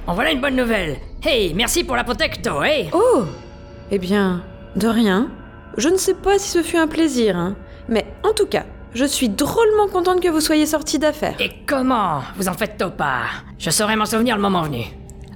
En 0.07 0.14
voilà 0.14 0.33
une 0.33 0.40
bonne 0.40 0.57
nouvelle. 0.57 0.99
Hey, 1.23 1.55
merci 1.55 1.83
pour 1.85 1.97
la 1.97 2.05
protecto, 2.05 2.62
hey 2.62 2.90
Oh 2.93 3.25
Eh 3.90 3.99
bien, 3.99 4.45
de 4.75 4.88
rien. 4.88 5.31
Je 5.76 5.88
ne 5.88 5.97
sais 5.97 6.14
pas 6.14 6.38
si 6.38 6.49
ce 6.50 6.62
fut 6.62 6.78
un 6.78 6.87
plaisir, 6.88 7.37
hein. 7.37 7.56
Mais 7.88 8.06
en 8.25 8.33
tout 8.33 8.47
cas, 8.47 8.64
je 8.95 9.04
suis 9.04 9.28
drôlement 9.28 9.88
contente 9.92 10.21
que 10.21 10.28
vous 10.28 10.40
soyez 10.40 10.64
sorti 10.66 10.99
d'affaire. 10.99 11.37
Et 11.38 11.50
comment 11.66 12.21
Vous 12.37 12.49
en 12.49 12.54
faites 12.54 12.83
pas? 12.97 13.25
Je 13.59 13.71
saurai 13.71 13.95
m'en 13.95 14.06
souvenir 14.06 14.37
le 14.37 14.42
moment 14.42 14.62
venu. 14.62 14.85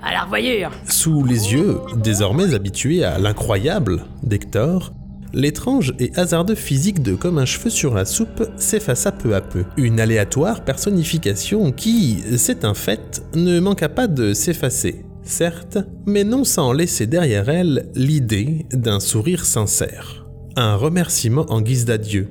À 0.02 0.12
la 0.12 0.23
revoyure 0.23 0.70
Sous 0.88 1.25
les 1.25 1.52
yeux, 1.52 1.78
désormais 1.97 2.54
habitués 2.54 3.04
à 3.04 3.18
l'incroyable 3.18 4.04
d'Hector, 4.23 4.92
l'étrange 5.35 5.92
et 5.99 6.11
hasardeux 6.16 6.54
physique 6.54 7.02
de 7.02 7.14
Comme 7.14 7.37
un 7.37 7.44
cheveu 7.44 7.68
sur 7.68 7.94
la 7.94 8.06
soupe 8.06 8.49
s'effaça 8.56 9.12
peu 9.12 9.35
à 9.35 9.42
peu. 9.42 9.64
Une 9.76 10.00
aléatoire 10.00 10.64
personnification 10.64 11.70
qui, 11.70 12.25
c'est 12.38 12.64
un 12.64 12.73
fait, 12.75 13.23
ne 13.35 13.61
manqua 13.61 13.90
pas 13.90 14.06
de 14.06 14.32
s'effacer, 14.32 15.04
certes, 15.23 15.78
mais 16.06 16.25
non 16.25 16.44
sans 16.44 16.73
laisser 16.73 17.06
derrière 17.06 17.50
elle 17.50 17.90
l'idée 17.94 18.64
d'un 18.73 19.00
sourire 19.00 19.44
sincère, 19.44 20.25
un 20.61 20.76
remerciement 20.76 21.47
en 21.49 21.61
guise 21.61 21.85
d'adieu, 21.85 22.29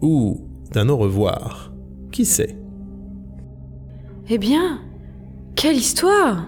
ou 0.00 0.40
d'un 0.72 0.88
au 0.88 0.96
revoir, 0.96 1.72
qui 2.12 2.24
sait? 2.24 2.56
Eh 4.28 4.38
bien, 4.38 4.80
quelle 5.56 5.76
histoire 5.76 6.46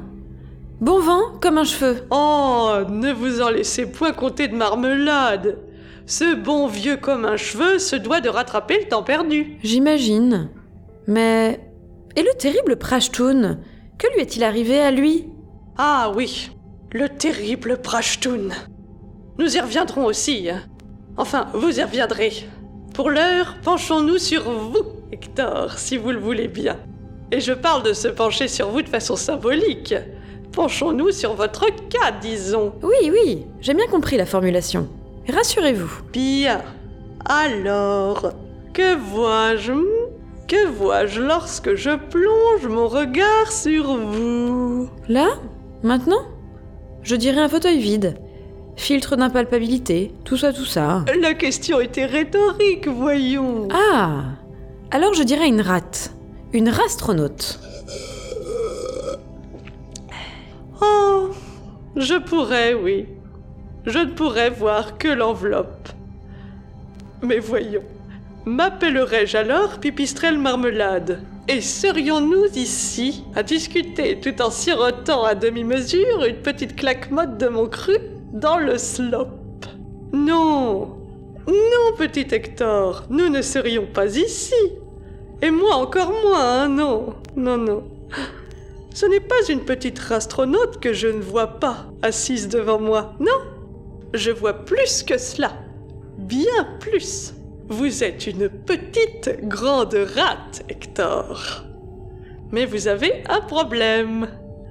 Bon 0.80 1.00
vent 1.00 1.38
comme 1.40 1.58
un 1.58 1.64
cheveu. 1.64 2.04
Oh, 2.10 2.74
ne 2.88 3.12
vous 3.12 3.40
en 3.40 3.48
laissez 3.48 3.86
point 3.86 4.12
compter 4.12 4.48
de 4.48 4.56
marmelade. 4.56 5.58
Ce 6.04 6.36
bon 6.36 6.66
vieux 6.66 6.96
comme 6.96 7.24
un 7.24 7.36
cheveu 7.36 7.78
se 7.78 7.96
doit 7.96 8.20
de 8.20 8.28
rattraper 8.28 8.80
le 8.80 8.88
temps 8.88 9.02
perdu. 9.02 9.56
J'imagine. 9.62 10.50
Mais 11.06 11.60
Et 12.14 12.22
le 12.22 12.36
terrible 12.38 12.76
Prashtun? 12.76 13.58
Que 13.98 14.06
lui 14.14 14.20
est-il 14.20 14.44
arrivé 14.44 14.78
à 14.80 14.90
lui? 14.90 15.28
Ah 15.78 16.12
oui, 16.14 16.50
le 16.92 17.08
terrible 17.08 17.78
Prashtun. 17.82 18.48
Nous 19.38 19.56
y 19.56 19.60
reviendrons 19.60 20.04
aussi. 20.04 20.48
Enfin, 21.16 21.46
vous 21.54 21.78
y 21.78 21.82
reviendrez. 21.82 22.32
Pour 22.94 23.10
l'heure, 23.10 23.56
penchons-nous 23.62 24.18
sur 24.18 24.50
vous, 24.50 24.82
Hector, 25.12 25.78
si 25.78 25.96
vous 25.96 26.10
le 26.10 26.18
voulez 26.18 26.48
bien. 26.48 26.76
Et 27.32 27.40
je 27.40 27.52
parle 27.52 27.82
de 27.82 27.92
se 27.92 28.08
pencher 28.08 28.48
sur 28.48 28.68
vous 28.68 28.82
de 28.82 28.88
façon 28.88 29.16
symbolique. 29.16 29.94
Penchons-nous 30.52 31.10
sur 31.10 31.34
votre 31.34 31.66
cas, 31.88 32.12
disons. 32.20 32.72
Oui, 32.82 33.10
oui, 33.10 33.46
j'ai 33.60 33.74
bien 33.74 33.86
compris 33.86 34.16
la 34.16 34.26
formulation. 34.26 34.88
Rassurez-vous. 35.28 36.02
Bien. 36.12 36.62
Alors, 37.24 38.32
que 38.72 38.94
vois-je? 38.96 39.72
Que 40.46 40.66
vois-je 40.68 41.20
lorsque 41.20 41.74
je 41.74 41.96
plonge 41.96 42.66
mon 42.68 42.88
regard 42.88 43.50
sur 43.50 43.96
vous? 43.96 44.88
Là? 45.08 45.28
Maintenant? 45.82 46.22
Je 47.02 47.16
dirais 47.16 47.40
un 47.40 47.48
fauteuil 47.48 47.78
vide. 47.78 48.16
Filtre 48.76 49.16
d'impalpabilité, 49.16 50.12
tout 50.24 50.36
ça, 50.36 50.52
tout 50.52 50.66
ça. 50.66 51.04
La 51.20 51.34
question 51.34 51.80
était 51.80 52.04
rhétorique, 52.04 52.86
voyons. 52.86 53.68
Ah 53.72 54.24
Alors 54.90 55.14
je 55.14 55.22
dirais 55.22 55.48
une 55.48 55.62
rate. 55.62 56.12
Une 56.52 56.68
rastronaute. 56.68 57.58
Oh, 60.80 61.30
je 61.96 62.14
pourrais, 62.14 62.74
oui. 62.74 63.06
Je 63.86 63.98
ne 63.98 64.12
pourrais 64.12 64.50
voir 64.50 64.98
que 64.98 65.08
l'enveloppe. 65.08 65.88
Mais 67.22 67.38
voyons, 67.38 67.82
m'appellerais-je 68.44 69.38
alors 69.38 69.78
Pipistrelle 69.78 70.38
Marmelade? 70.38 71.22
Et 71.48 71.60
serions-nous 71.60 72.46
ici 72.56 73.24
à 73.34 73.42
discuter 73.42 74.20
tout 74.20 74.42
en 74.42 74.50
sirotant 74.50 75.24
à 75.24 75.34
demi-mesure 75.34 76.24
une 76.24 76.36
petite 76.42 76.76
claque-motte 76.76 77.38
de 77.38 77.48
mon 77.48 77.66
cru? 77.66 77.96
Dans 78.32 78.58
le 78.58 78.78
slop 78.78 79.28
Non, 80.12 80.96
non, 81.46 81.96
petit 81.96 82.26
Hector, 82.32 83.04
nous 83.10 83.28
ne 83.28 83.42
serions 83.42 83.86
pas 83.86 84.16
ici. 84.16 84.54
Et 85.42 85.50
moi 85.50 85.76
encore 85.76 86.10
moins, 86.10 86.62
hein, 86.62 86.68
non, 86.68 87.14
non, 87.36 87.58
non. 87.58 87.84
Ce 88.94 89.06
n'est 89.06 89.20
pas 89.20 89.46
une 89.48 89.60
petite 89.60 90.00
astronaute 90.10 90.80
que 90.80 90.92
je 90.92 91.08
ne 91.08 91.20
vois 91.20 91.58
pas 91.58 91.86
assise 92.02 92.48
devant 92.48 92.80
moi, 92.80 93.12
non. 93.20 93.38
Je 94.14 94.30
vois 94.30 94.64
plus 94.64 95.02
que 95.02 95.18
cela. 95.18 95.52
Bien 96.18 96.66
plus. 96.80 97.34
Vous 97.68 98.02
êtes 98.02 98.26
une 98.26 98.48
petite 98.48 99.40
grande 99.42 99.94
rate, 99.94 100.62
Hector. 100.68 101.64
Mais 102.52 102.64
vous 102.64 102.88
avez 102.88 103.22
un 103.28 103.40
problème. 103.40 104.28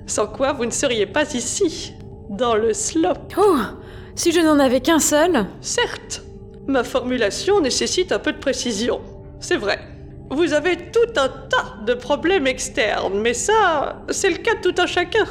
Sans 0.08 0.28
quoi 0.28 0.54
vous 0.54 0.66
ne 0.66 0.72
seriez 0.72 1.06
pas 1.06 1.34
ici, 1.34 1.94
dans 2.30 2.56
le 2.56 2.74
slop. 2.74 3.14
Oh 3.38 3.58
Si 4.16 4.32
je 4.32 4.40
n'en 4.40 4.60
avais 4.60 4.82
qu'un 4.82 5.00
seul 5.00 5.46
Certes, 5.62 6.24
ma 6.68 6.84
formulation 6.84 7.62
nécessite 7.62 8.12
un 8.12 8.20
peu 8.20 8.32
de 8.34 8.38
précision. 8.40 9.02
C'est 9.40 9.58
vrai. 9.58 9.80
Vous 10.32 10.54
avez 10.54 10.76
tout 10.92 11.12
un 11.18 11.28
tas 11.28 11.84
de 11.86 11.94
problèmes 11.94 12.48
externes, 12.48 13.20
mais 13.22 13.34
ça, 13.34 14.04
c'est 14.10 14.30
le 14.30 14.38
cas 14.38 14.56
de 14.56 14.62
tout 14.70 14.82
un 14.82 14.88
chacun. 14.88 15.26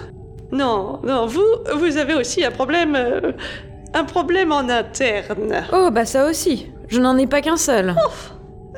Non, 0.53 1.01
non, 1.03 1.27
vous, 1.27 1.43
vous 1.77 1.97
avez 1.97 2.15
aussi 2.15 2.45
un 2.45 2.53
problème... 2.53 2.95
euh, 2.95 3.33
un 3.95 4.05
problème 4.05 4.53
en 4.53 4.69
interne. 4.69 5.65
Oh, 5.73 5.89
bah 5.93 6.05
ça 6.05 6.29
aussi. 6.29 6.67
Je 6.89 7.01
n'en 7.01 7.17
ai 7.17 7.27
pas 7.27 7.41
qu'un 7.41 7.57
seul. 7.57 7.95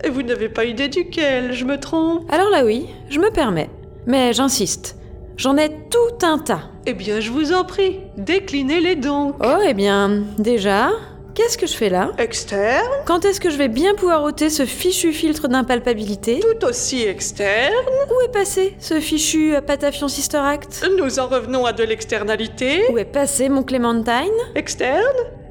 Et 0.04 0.10
vous 0.10 0.22
n'avez 0.22 0.48
pas 0.48 0.64
idée 0.64 0.88
duquel, 0.88 1.52
je 1.52 1.64
me 1.64 1.78
trompe? 1.80 2.30
Alors 2.30 2.50
là 2.50 2.64
oui, 2.64 2.86
je 3.08 3.18
me 3.18 3.30
permets. 3.30 3.70
Mais 4.06 4.32
j'insiste. 4.32 4.96
J'en 5.36 5.56
ai 5.56 5.70
tout 5.90 6.26
un 6.26 6.38
tas. 6.38 6.70
Eh 6.88 6.94
bien, 6.94 7.18
je 7.18 7.30
vous 7.32 7.52
en 7.52 7.64
prie, 7.64 7.98
déclinez-les 8.16 8.94
donc. 8.94 9.34
Oh, 9.44 9.58
eh 9.66 9.74
bien, 9.74 10.22
déjà, 10.38 10.90
qu'est-ce 11.34 11.58
que 11.58 11.66
je 11.66 11.74
fais 11.74 11.88
là? 11.88 12.12
Externe, 12.16 12.86
Quand 13.06 13.24
est-ce 13.24 13.40
que 13.40 13.50
je 13.50 13.56
vais 13.56 13.66
bien 13.66 13.94
pouvoir 13.94 14.22
ôter 14.22 14.50
ce 14.50 14.64
fichu 14.64 15.12
filtre 15.12 15.48
d'impalpabilité? 15.48 16.38
Tout 16.38 16.64
aussi 16.64 17.02
externe. 17.02 17.74
Où 18.08 18.24
est 18.24 18.32
passé 18.32 18.76
ce 18.78 19.00
fichu 19.00 19.56
euh, 19.56 19.60
Patafion 19.60 20.06
Sister 20.06 20.38
Act? 20.38 20.88
Nous 20.96 21.18
en 21.18 21.26
revenons 21.26 21.66
à 21.66 21.72
de 21.72 21.82
l'externalité. 21.82 22.84
Où 22.92 22.98
est 22.98 23.04
passé 23.04 23.48
mon 23.48 23.64
Clémentine 23.64 24.30
Externe, 24.54 25.02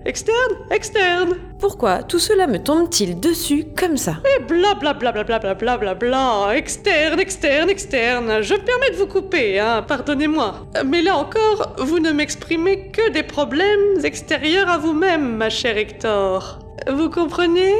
Externe 0.06 0.56
Externe 0.70 1.36
Pourquoi 1.60 2.04
tout 2.04 2.20
cela 2.20 2.46
me 2.46 2.60
tombe-t-il 2.60 3.20
dessus 3.20 3.66
comme 3.76 3.98
ça 3.98 4.18
Et 4.38 4.44
blablabla 4.44 5.24
bla 5.24 5.40
bla 5.40 5.78
bla 5.78 5.96
bla 5.96 6.56
Externe, 6.56 7.20
externe, 7.20 7.72
externe 7.72 8.44
Je 8.44 8.54
me 8.54 8.60
permets 8.60 8.92
de 8.92 8.98
vous 8.98 9.08
couper, 9.08 9.60
hein, 9.60 9.82
pardonnez-moi. 9.82 10.68
Mais 10.86 11.02
là 11.02 11.18
encore, 11.18 11.76
vous 11.80 11.98
ne 11.98 12.12
m'exprimez 12.12 12.92
que 12.92 13.10
des 13.10 13.24
problèmes 13.24 14.04
extérieurs 14.04 14.70
à 14.70 14.78
vous-même, 14.78 15.38
ma 15.38 15.50
chère 15.50 15.76
Hector. 15.78 16.60
Vous 16.88 17.10
comprenez? 17.10 17.74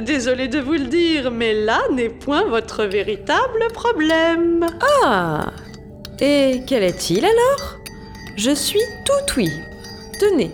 Désolé 0.00 0.48
de 0.48 0.58
vous 0.58 0.72
le 0.72 0.86
dire, 0.86 1.30
mais 1.30 1.52
là 1.52 1.80
n'est 1.92 2.08
point 2.08 2.44
votre 2.46 2.84
véritable 2.84 3.68
problème. 3.74 4.66
Ah 5.04 5.50
Et 6.18 6.62
quel 6.66 6.82
est-il 6.82 7.26
alors? 7.26 7.76
Je 8.36 8.52
suis 8.52 8.80
tout 9.04 9.34
oui. 9.36 9.50
Tenez, 10.18 10.50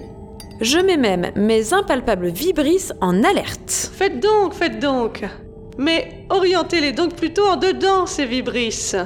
je 0.60 0.78
mets 0.78 0.96
même 0.96 1.30
mes 1.36 1.72
impalpables 1.72 2.28
vibrisses 2.28 2.92
en 3.00 3.22
alerte. 3.22 3.90
Faites 3.94 4.20
donc, 4.20 4.54
faites 4.54 4.80
donc. 4.80 5.24
Mais 5.78 6.26
orientez-les 6.30 6.92
donc 6.92 7.14
plutôt 7.14 7.46
en 7.46 7.56
dedans, 7.56 8.06
ces 8.06 8.26
vibrisses. 8.26 8.96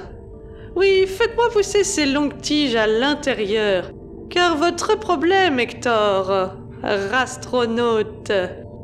Oui, 0.74 1.06
faites-moi 1.06 1.50
pousser 1.50 1.84
ces 1.84 2.06
longues 2.06 2.40
tiges 2.40 2.76
à 2.76 2.86
l'intérieur. 2.86 3.90
Car 4.30 4.56
votre 4.56 4.98
problème, 4.98 5.60
Hector, 5.60 6.54
rastronaute, 6.82 8.32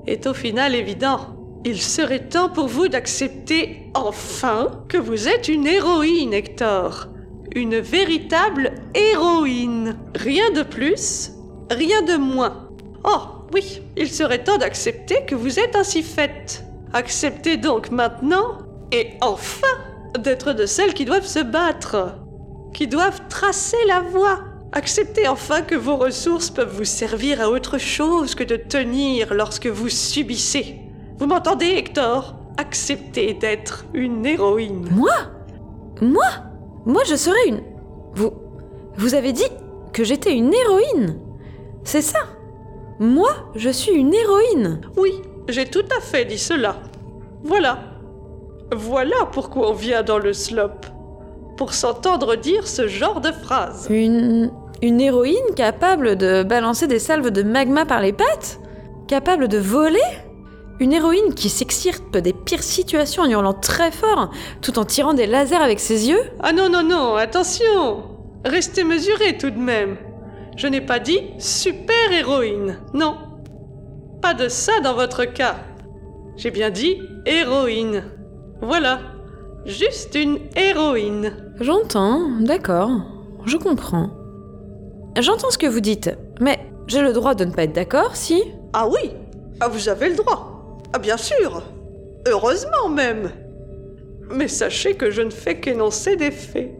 est 0.06 0.26
au 0.26 0.34
final 0.34 0.74
évident. 0.74 1.20
Il 1.64 1.80
serait 1.80 2.28
temps 2.28 2.50
pour 2.50 2.68
vous 2.68 2.88
d'accepter 2.88 3.90
enfin 3.94 4.84
que 4.88 4.98
vous 4.98 5.28
êtes 5.28 5.48
une 5.48 5.66
héroïne, 5.66 6.34
Hector. 6.34 7.06
Une 7.54 7.78
véritable 7.78 8.74
héroïne. 8.94 9.96
Rien 10.14 10.50
de 10.50 10.62
plus, 10.62 11.32
rien 11.70 12.02
de 12.02 12.16
moins. 12.16 12.68
Oh, 13.04 13.20
oui, 13.54 13.82
il 13.96 14.10
serait 14.10 14.44
temps 14.44 14.58
d'accepter 14.58 15.24
que 15.26 15.34
vous 15.34 15.58
êtes 15.58 15.76
ainsi 15.76 16.02
faite. 16.02 16.64
Acceptez 16.92 17.56
donc 17.56 17.90
maintenant, 17.90 18.58
et 18.92 19.12
enfin, 19.20 19.66
d'être 20.18 20.52
de 20.52 20.66
celles 20.66 20.94
qui 20.94 21.04
doivent 21.04 21.26
se 21.26 21.40
battre, 21.40 22.14
qui 22.72 22.86
doivent 22.86 23.20
tracer 23.28 23.76
la 23.86 24.00
voie. 24.00 24.40
Acceptez 24.72 25.28
enfin 25.28 25.62
que 25.62 25.74
vos 25.74 25.96
ressources 25.96 26.50
peuvent 26.50 26.76
vous 26.76 26.84
servir 26.84 27.40
à 27.40 27.48
autre 27.48 27.78
chose 27.78 28.34
que 28.34 28.44
de 28.44 28.56
tenir 28.56 29.32
lorsque 29.32 29.66
vous 29.66 29.88
subissez. 29.88 30.80
Vous 31.18 31.26
m'entendez, 31.26 31.66
Hector? 31.66 32.34
Acceptez 32.58 33.34
d'être 33.34 33.86
une 33.94 34.26
héroïne. 34.26 34.88
Moi? 34.90 35.12
Moi? 36.00 36.28
Moi, 36.84 37.02
je 37.08 37.16
serais 37.16 37.48
une... 37.48 37.62
Vous... 38.14 38.32
Vous 38.96 39.14
avez 39.14 39.32
dit 39.32 39.48
que 39.92 40.04
j'étais 40.04 40.34
une 40.34 40.52
héroïne 40.52 41.18
C'est 41.84 42.02
ça 42.02 42.20
Moi, 42.98 43.30
je 43.54 43.70
suis 43.70 43.92
une 43.92 44.14
héroïne 44.14 44.80
Oui, 44.96 45.22
j'ai 45.48 45.66
tout 45.66 45.84
à 45.96 46.00
fait 46.00 46.24
dit 46.24 46.38
cela. 46.38 46.76
Voilà. 47.44 47.78
Voilà 48.74 49.16
pourquoi 49.32 49.70
on 49.70 49.74
vient 49.74 50.02
dans 50.02 50.18
le 50.18 50.32
slop. 50.32 50.80
Pour 51.56 51.72
s'entendre 51.72 52.36
dire 52.36 52.66
ce 52.66 52.86
genre 52.86 53.20
de 53.20 53.32
phrases. 53.32 53.86
Une... 53.90 54.50
Une 54.80 55.00
héroïne 55.00 55.54
capable 55.56 56.14
de 56.14 56.44
balancer 56.44 56.86
des 56.86 57.00
salves 57.00 57.32
de 57.32 57.42
magma 57.42 57.84
par 57.84 58.00
les 58.00 58.12
pattes? 58.12 58.60
Capable 59.08 59.48
de 59.48 59.58
voler? 59.58 59.98
Une 60.78 60.92
héroïne 60.92 61.34
qui 61.34 61.48
s'extirpe 61.48 62.16
des 62.18 62.32
pires 62.32 62.62
situations 62.62 63.24
en 63.24 63.28
hurlant 63.28 63.54
très 63.54 63.90
fort, 63.90 64.30
tout 64.62 64.78
en 64.78 64.84
tirant 64.84 65.14
des 65.14 65.26
lasers 65.26 65.56
avec 65.56 65.80
ses 65.80 66.08
yeux? 66.08 66.20
Ah 66.40 66.52
non, 66.52 66.68
non, 66.68 66.84
non, 66.84 67.16
attention 67.16 68.04
Restez 68.44 68.84
mesurés 68.84 69.36
tout 69.36 69.50
de 69.50 69.58
même. 69.58 69.96
Je 70.58 70.66
n'ai 70.66 70.80
pas 70.80 70.98
dit 70.98 71.20
super 71.38 72.12
héroïne. 72.12 72.80
Non. 72.92 73.14
Pas 74.20 74.34
de 74.34 74.48
ça 74.48 74.80
dans 74.82 74.94
votre 74.94 75.24
cas. 75.24 75.54
J'ai 76.36 76.50
bien 76.50 76.70
dit 76.70 77.00
héroïne. 77.26 78.02
Voilà. 78.60 78.98
Juste 79.66 80.16
une 80.16 80.40
héroïne. 80.56 81.32
J'entends, 81.60 82.28
d'accord, 82.40 82.90
je 83.46 83.56
comprends. 83.56 84.10
J'entends 85.16 85.50
ce 85.50 85.58
que 85.58 85.66
vous 85.66 85.80
dites, 85.80 86.10
mais 86.40 86.58
j'ai 86.88 87.02
le 87.02 87.12
droit 87.12 87.36
de 87.36 87.44
ne 87.44 87.52
pas 87.52 87.62
être 87.62 87.72
d'accord, 87.72 88.16
si 88.16 88.42
Ah 88.72 88.88
oui 88.88 89.12
Ah, 89.60 89.68
vous 89.68 89.88
avez 89.88 90.08
le 90.08 90.16
droit. 90.16 90.80
Ah, 90.92 90.98
bien 90.98 91.16
sûr. 91.16 91.62
Heureusement 92.26 92.88
même. 92.90 93.30
Mais 94.32 94.48
sachez 94.48 94.94
que 94.94 95.12
je 95.12 95.22
ne 95.22 95.30
fais 95.30 95.60
qu'énoncer 95.60 96.16
des 96.16 96.32
faits. 96.32 96.72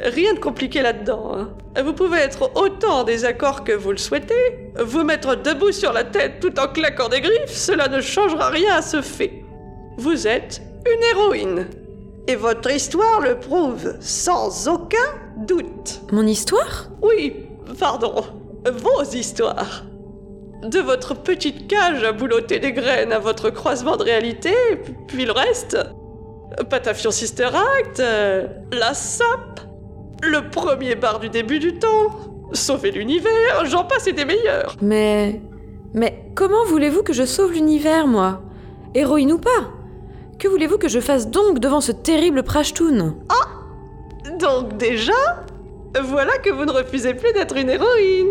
Rien 0.00 0.34
de 0.34 0.38
compliqué 0.38 0.82
là-dedans. 0.82 1.32
hein. 1.34 1.82
Vous 1.82 1.92
pouvez 1.92 2.18
être 2.18 2.50
autant 2.54 3.00
en 3.00 3.04
désaccord 3.04 3.64
que 3.64 3.72
vous 3.72 3.92
le 3.92 3.96
souhaitez, 3.96 4.70
vous 4.78 5.04
mettre 5.04 5.36
debout 5.36 5.72
sur 5.72 5.92
la 5.92 6.04
tête 6.04 6.40
tout 6.40 6.58
en 6.60 6.68
claquant 6.68 7.08
des 7.08 7.20
griffes, 7.20 7.50
cela 7.50 7.88
ne 7.88 8.00
changera 8.00 8.48
rien 8.50 8.74
à 8.76 8.82
ce 8.82 9.00
fait. 9.00 9.42
Vous 9.96 10.26
êtes 10.26 10.60
une 10.86 11.02
héroïne. 11.16 11.66
Et 12.28 12.34
votre 12.34 12.70
histoire 12.70 13.20
le 13.20 13.38
prouve 13.38 13.94
sans 14.00 14.68
aucun 14.68 14.96
doute. 15.38 16.00
Mon 16.12 16.26
histoire? 16.26 16.88
Oui, 17.00 17.46
pardon, 17.78 18.24
vos 18.70 19.02
histoires. 19.04 19.84
De 20.62 20.80
votre 20.80 21.14
petite 21.14 21.68
cage 21.68 22.02
à 22.02 22.12
boulotter 22.12 22.58
des 22.58 22.72
graines 22.72 23.12
à 23.12 23.18
votre 23.18 23.50
croisement 23.50 23.96
de 23.96 24.02
réalité, 24.02 24.52
puis 25.06 25.24
le 25.24 25.32
reste. 25.32 25.78
Patafion 26.70 27.10
Sister 27.10 27.48
Act, 27.78 28.00
euh, 28.00 28.46
la 28.72 28.94
SAP, 28.94 29.26
le 30.22 30.50
premier 30.50 30.94
bar 30.94 31.20
du 31.20 31.28
début 31.28 31.58
du 31.58 31.78
temps, 31.78 32.10
sauver 32.52 32.90
l'univers, 32.90 33.64
j'en 33.64 33.84
passe 33.84 34.06
et 34.06 34.12
des 34.12 34.24
meilleurs. 34.24 34.76
Mais. 34.80 35.40
Mais 35.94 36.30
comment 36.34 36.64
voulez-vous 36.66 37.02
que 37.02 37.12
je 37.12 37.24
sauve 37.24 37.52
l'univers, 37.52 38.06
moi? 38.06 38.42
Héroïne 38.94 39.32
ou 39.32 39.38
pas? 39.38 39.70
Que 40.38 40.48
voulez-vous 40.48 40.76
que 40.78 40.88
je 40.88 41.00
fasse 41.00 41.28
donc 41.28 41.58
devant 41.58 41.80
ce 41.80 41.92
terrible 41.92 42.42
Prashtoon 42.42 43.14
Donc 44.38 44.76
déjà, 44.76 45.14
voilà 46.04 46.36
que 46.38 46.50
vous 46.50 46.66
ne 46.66 46.72
refusez 46.72 47.14
plus 47.14 47.32
d'être 47.32 47.56
une 47.56 47.70
héroïne. 47.70 48.28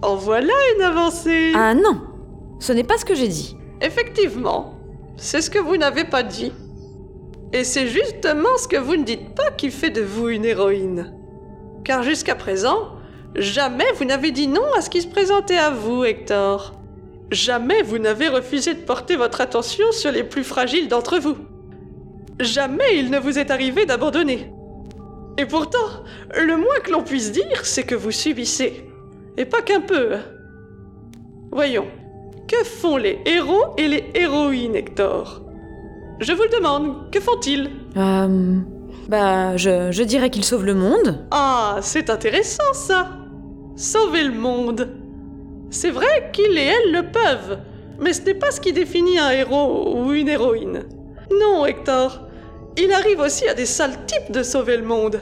En 0.00 0.16
voilà 0.16 0.52
une 0.76 0.82
avancée. 0.82 1.52
Ah 1.54 1.74
non 1.74 2.00
Ce 2.60 2.72
n'est 2.72 2.84
pas 2.84 2.96
ce 2.96 3.04
que 3.04 3.14
j'ai 3.14 3.28
dit. 3.28 3.56
Effectivement, 3.82 4.74
c'est 5.16 5.42
ce 5.42 5.50
que 5.50 5.58
vous 5.58 5.76
n'avez 5.76 6.04
pas 6.04 6.22
dit. 6.22 6.52
Et 7.54 7.62
c'est 7.62 7.86
justement 7.86 8.58
ce 8.58 8.66
que 8.66 8.76
vous 8.76 8.96
ne 8.96 9.04
dites 9.04 9.32
pas 9.36 9.52
qui 9.52 9.70
fait 9.70 9.90
de 9.90 10.02
vous 10.02 10.28
une 10.28 10.44
héroïne. 10.44 11.14
Car 11.84 12.02
jusqu'à 12.02 12.34
présent, 12.34 12.96
jamais 13.36 13.90
vous 13.94 14.04
n'avez 14.04 14.32
dit 14.32 14.48
non 14.48 14.64
à 14.76 14.80
ce 14.80 14.90
qui 14.90 15.00
se 15.00 15.06
présentait 15.06 15.56
à 15.56 15.70
vous, 15.70 16.02
Hector. 16.02 16.74
Jamais 17.30 17.82
vous 17.82 17.98
n'avez 17.98 18.26
refusé 18.28 18.74
de 18.74 18.80
porter 18.80 19.14
votre 19.14 19.40
attention 19.40 19.92
sur 19.92 20.10
les 20.10 20.24
plus 20.24 20.42
fragiles 20.42 20.88
d'entre 20.88 21.20
vous. 21.20 21.36
Jamais 22.40 22.98
il 22.98 23.12
ne 23.12 23.20
vous 23.20 23.38
est 23.38 23.52
arrivé 23.52 23.86
d'abandonner. 23.86 24.50
Et 25.38 25.46
pourtant, 25.46 26.02
le 26.36 26.56
moins 26.56 26.80
que 26.82 26.90
l'on 26.90 27.04
puisse 27.04 27.30
dire, 27.30 27.64
c'est 27.64 27.84
que 27.84 27.94
vous 27.94 28.10
subissez. 28.10 28.84
Et 29.36 29.44
pas 29.44 29.62
qu'un 29.62 29.80
peu. 29.80 30.16
Voyons, 31.52 31.86
que 32.48 32.64
font 32.64 32.96
les 32.96 33.20
héros 33.24 33.76
et 33.78 33.86
les 33.86 34.10
héroïnes, 34.16 34.74
Hector? 34.74 35.43
Je 36.20 36.32
vous 36.32 36.42
le 36.42 36.56
demande, 36.56 37.10
que 37.10 37.20
font-ils? 37.20 37.70
Euh. 37.96 38.58
Bah, 39.08 39.56
je, 39.56 39.90
je 39.90 40.02
dirais 40.02 40.30
qu'il 40.30 40.44
sauve 40.44 40.64
le 40.64 40.74
monde. 40.74 41.26
Ah, 41.30 41.78
c'est 41.82 42.08
intéressant 42.08 42.72
ça 42.72 43.08
Sauver 43.76 44.22
le 44.22 44.32
monde 44.32 44.88
C'est 45.70 45.90
vrai 45.90 46.30
qu'ils 46.32 46.56
et 46.56 46.62
elles 46.66 46.92
le 46.92 47.10
peuvent, 47.10 47.58
mais 48.00 48.12
ce 48.12 48.22
n'est 48.22 48.34
pas 48.34 48.50
ce 48.50 48.60
qui 48.60 48.72
définit 48.72 49.18
un 49.18 49.30
héros 49.30 49.94
ou 49.96 50.12
une 50.12 50.28
héroïne. 50.28 50.84
Non, 51.40 51.66
Hector, 51.66 52.20
il 52.78 52.92
arrive 52.92 53.20
aussi 53.20 53.46
à 53.48 53.54
des 53.54 53.66
sales 53.66 54.06
types 54.06 54.30
de 54.32 54.42
sauver 54.42 54.76
le 54.76 54.84
monde. 54.84 55.20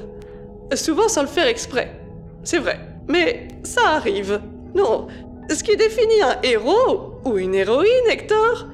Souvent 0.74 1.08
sans 1.08 1.22
le 1.22 1.28
faire 1.28 1.46
exprès. 1.46 1.98
C'est 2.44 2.58
vrai, 2.58 2.78
mais 3.08 3.48
ça 3.62 3.80
arrive. 3.96 4.40
Non, 4.74 5.08
ce 5.50 5.62
qui 5.62 5.76
définit 5.76 6.22
un 6.22 6.36
héros 6.42 7.14
ou 7.24 7.38
une 7.38 7.54
héroïne, 7.54 7.88
Hector, 8.10 8.66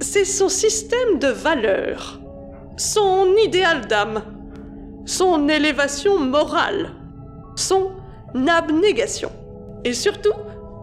c'est 0.00 0.24
son 0.24 0.48
système 0.48 1.18
de 1.18 1.28
valeurs, 1.28 2.20
son 2.76 3.34
idéal 3.44 3.86
d'âme, 3.86 4.22
son 5.06 5.48
élévation 5.48 6.18
morale, 6.18 6.92
son 7.54 7.92
abnégation 8.48 9.30
et 9.84 9.94
surtout 9.94 10.34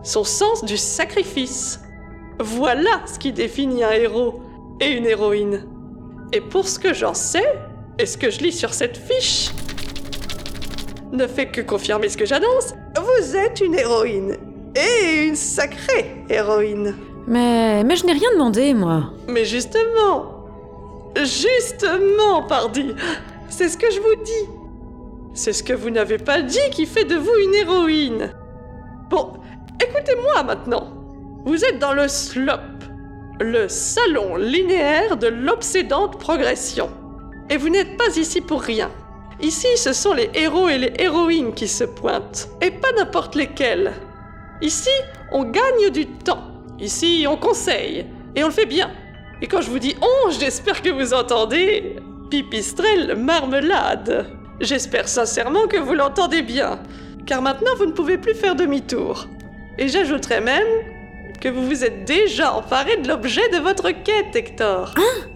son 0.04 0.24
sens 0.24 0.64
du 0.66 0.78
sacrifice. 0.78 1.80
Voilà 2.40 3.02
ce 3.06 3.20
qui 3.20 3.32
définit 3.32 3.84
un 3.84 3.92
héros 3.92 4.42
et 4.80 4.92
une 4.92 5.06
héroïne. 5.06 5.68
Et 6.32 6.42
pour 6.42 6.68
ce 6.68 6.80
que 6.80 6.94
j'en 6.94 7.14
sais, 7.14 7.46
et 8.00 8.06
ce 8.06 8.18
que 8.18 8.32
je 8.32 8.40
lis 8.40 8.52
sur 8.52 8.74
cette 8.74 8.98
fiche, 8.98 9.52
ne 11.12 11.28
fait 11.28 11.52
que 11.52 11.62
confirmer 11.62 12.10
ce 12.10 12.18
que 12.18 12.26
j'annonce, 12.26 12.74
vous 12.98 13.36
êtes 13.36 13.62
une 13.62 13.76
héroïne. 13.76 14.38
Et 14.76 15.26
une 15.28 15.36
sacrée 15.36 16.24
héroïne. 16.28 16.96
Mais. 17.28 17.84
Mais 17.84 17.96
je 17.96 18.06
n'ai 18.06 18.14
rien 18.14 18.30
demandé, 18.34 18.74
moi. 18.74 19.12
Mais 19.28 19.46
justement, 19.46 20.46
justement, 21.18 22.44
pardi, 22.48 22.94
c'est 23.50 23.70
ce 23.70 23.78
que 23.78 23.92
je 23.92 24.00
vous 24.00 24.24
dis. 24.24 24.50
C'est 25.34 25.54
ce 25.54 25.64
que 25.64 25.74
vous 25.74 25.90
n'avez 25.90 26.18
pas 26.18 26.42
dit 26.42 26.70
qui 26.72 26.86
fait 26.86 27.06
de 27.06 27.16
vous 27.16 27.36
une 27.46 27.56
héroïne. 27.56 28.34
Bon, 29.10 29.34
écoutez-moi 29.82 30.44
maintenant. 30.44 30.88
Vous 31.46 31.66
êtes 31.66 31.80
dans 31.80 31.94
le 31.94 32.08
slop, 32.08 32.54
le 33.42 33.68
salon 33.68 34.38
linéaire 34.38 35.18
de 35.18 35.28
l'obsédante 35.28 36.20
progression. 36.20 36.90
Et 37.50 37.58
vous 37.58 37.70
n'êtes 37.70 37.98
pas 37.98 38.16
ici 38.16 38.42
pour 38.42 38.62
rien. 38.62 38.90
Ici, 39.42 39.68
ce 39.76 39.92
sont 39.92 40.14
les 40.14 40.30
héros 40.36 40.70
et 40.70 40.78
les 40.78 40.94
héroïnes 41.00 41.54
qui 41.54 41.68
se 41.68 41.84
pointent, 41.84 42.48
et 42.62 42.72
pas 42.72 42.92
n'importe 42.98 43.36
lesquels. 43.36 43.92
Ici, 44.62 44.92
on 45.32 45.44
gagne 45.44 45.90
du 45.92 46.06
temps. 46.06 46.53
Ici, 46.80 47.26
on 47.30 47.38
conseille, 47.38 48.06
et 48.36 48.44
on 48.44 48.48
le 48.48 48.54
fait 48.54 48.66
bien. 48.66 48.92
Et 49.42 49.48
quand 49.48 49.62
je 49.62 49.70
vous 49.70 49.80
dis 49.80 49.96
on, 50.02 50.32
j'espère 50.32 50.82
que 50.82 50.90
vous 50.90 51.14
entendez 51.14 51.98
pipistrelle 52.30 53.16
marmelade. 53.16 54.28
J'espère 54.60 55.08
sincèrement 55.08 55.68
que 55.68 55.78
vous 55.78 55.94
l'entendez 55.94 56.42
bien, 56.42 56.80
car 57.26 57.42
maintenant 57.42 57.76
vous 57.78 57.86
ne 57.86 57.92
pouvez 57.92 58.18
plus 58.18 58.36
faire 58.36 58.56
demi-tour. 58.56 59.28
Et 59.78 59.88
j'ajouterais 59.88 60.42
même 60.42 60.68
que 61.42 61.50
vous 61.50 61.66
vous 61.66 61.84
êtes 61.84 62.06
déjà 62.06 62.54
emparé 62.54 62.98
de 62.98 63.08
l'objet 63.08 63.48
de 63.50 63.58
votre 63.58 63.90
quête, 63.90 64.36
Hector. 64.36 64.94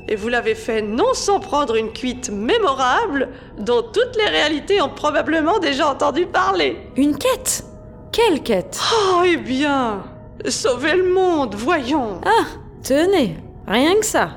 Et 0.08 0.16
vous 0.16 0.30
l'avez 0.30 0.56
fait 0.56 0.82
non 0.82 1.14
sans 1.14 1.40
prendre 1.40 1.76
une 1.76 1.92
cuite 1.92 2.30
mémorable 2.30 3.30
dont 3.60 3.82
toutes 3.82 4.16
les 4.16 4.30
réalités 4.30 4.82
ont 4.82 4.90
probablement 4.90 5.60
déjà 5.60 5.90
entendu 5.90 6.26
parler. 6.26 6.78
Une 6.96 7.18
quête? 7.18 7.66
Quelle 8.14 8.42
quête? 8.42 8.80
Oh, 8.94 9.24
eh 9.26 9.36
bien, 9.38 10.04
sauver 10.46 10.96
le 10.96 11.14
monde, 11.14 11.56
voyons. 11.56 12.22
Ah 12.26 12.46
Tenez 12.84 13.38
Rien 13.68 13.96
que 13.96 14.06
ça 14.06 14.30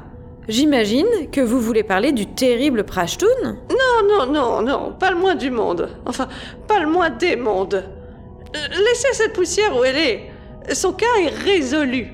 J'imagine 0.48 1.06
que 1.30 1.40
vous 1.40 1.60
voulez 1.60 1.84
parler 1.84 2.10
du 2.10 2.26
terrible 2.26 2.84
Prashtoon 2.84 3.28
Non, 3.44 4.08
non, 4.08 4.32
non, 4.32 4.62
non, 4.62 4.92
pas 4.98 5.10
le 5.10 5.16
moins 5.16 5.36
du 5.36 5.50
monde. 5.50 5.88
Enfin, 6.06 6.26
pas 6.66 6.80
le 6.80 6.88
moins 6.88 7.10
des 7.10 7.36
mondes. 7.36 7.84
Laissez 8.52 9.12
cette 9.12 9.32
poussière 9.32 9.76
où 9.78 9.84
elle 9.84 9.96
est. 9.96 10.30
Son 10.72 10.92
cas 10.92 11.06
est 11.22 11.28
résolu. 11.28 12.08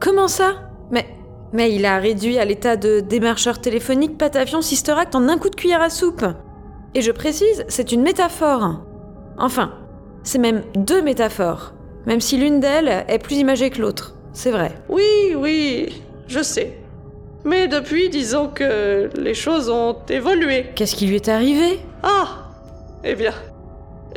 Comment 0.00 0.28
ça? 0.28 0.70
Mais. 0.90 1.06
Mais 1.52 1.74
il 1.74 1.84
a 1.84 1.98
réduit 1.98 2.38
à 2.38 2.44
l'état 2.44 2.76
de 2.76 3.00
démarcheur 3.00 3.60
téléphonique 3.60 4.16
Patavion 4.16 4.62
Sister 4.62 4.92
Act 4.92 5.14
en 5.14 5.28
un 5.28 5.36
coup 5.36 5.50
de 5.50 5.56
cuillère 5.56 5.82
à 5.82 5.90
soupe. 5.90 6.24
Et 6.94 7.02
je 7.02 7.10
précise, 7.10 7.64
c'est 7.68 7.92
une 7.92 8.02
métaphore. 8.02 8.82
Enfin, 9.36 9.72
c'est 10.22 10.38
même 10.38 10.62
deux 10.76 11.02
métaphores. 11.02 11.72
Même 12.06 12.20
si 12.20 12.36
l'une 12.36 12.60
d'elles 12.60 13.04
est 13.08 13.18
plus 13.18 13.36
imagée 13.36 13.70
que 13.70 13.80
l'autre. 13.80 14.14
C'est 14.32 14.50
vrai. 14.50 14.72
Oui, 14.88 15.34
oui, 15.36 16.02
je 16.26 16.42
sais. 16.42 16.78
Mais 17.44 17.68
depuis, 17.68 18.08
disons 18.08 18.48
que 18.48 19.10
les 19.16 19.34
choses 19.34 19.68
ont 19.68 19.96
évolué. 20.08 20.66
Qu'est-ce 20.74 20.96
qui 20.96 21.06
lui 21.06 21.16
est 21.16 21.28
arrivé? 21.28 21.80
Ah 22.02 22.50
Eh 23.04 23.14
bien, 23.14 23.34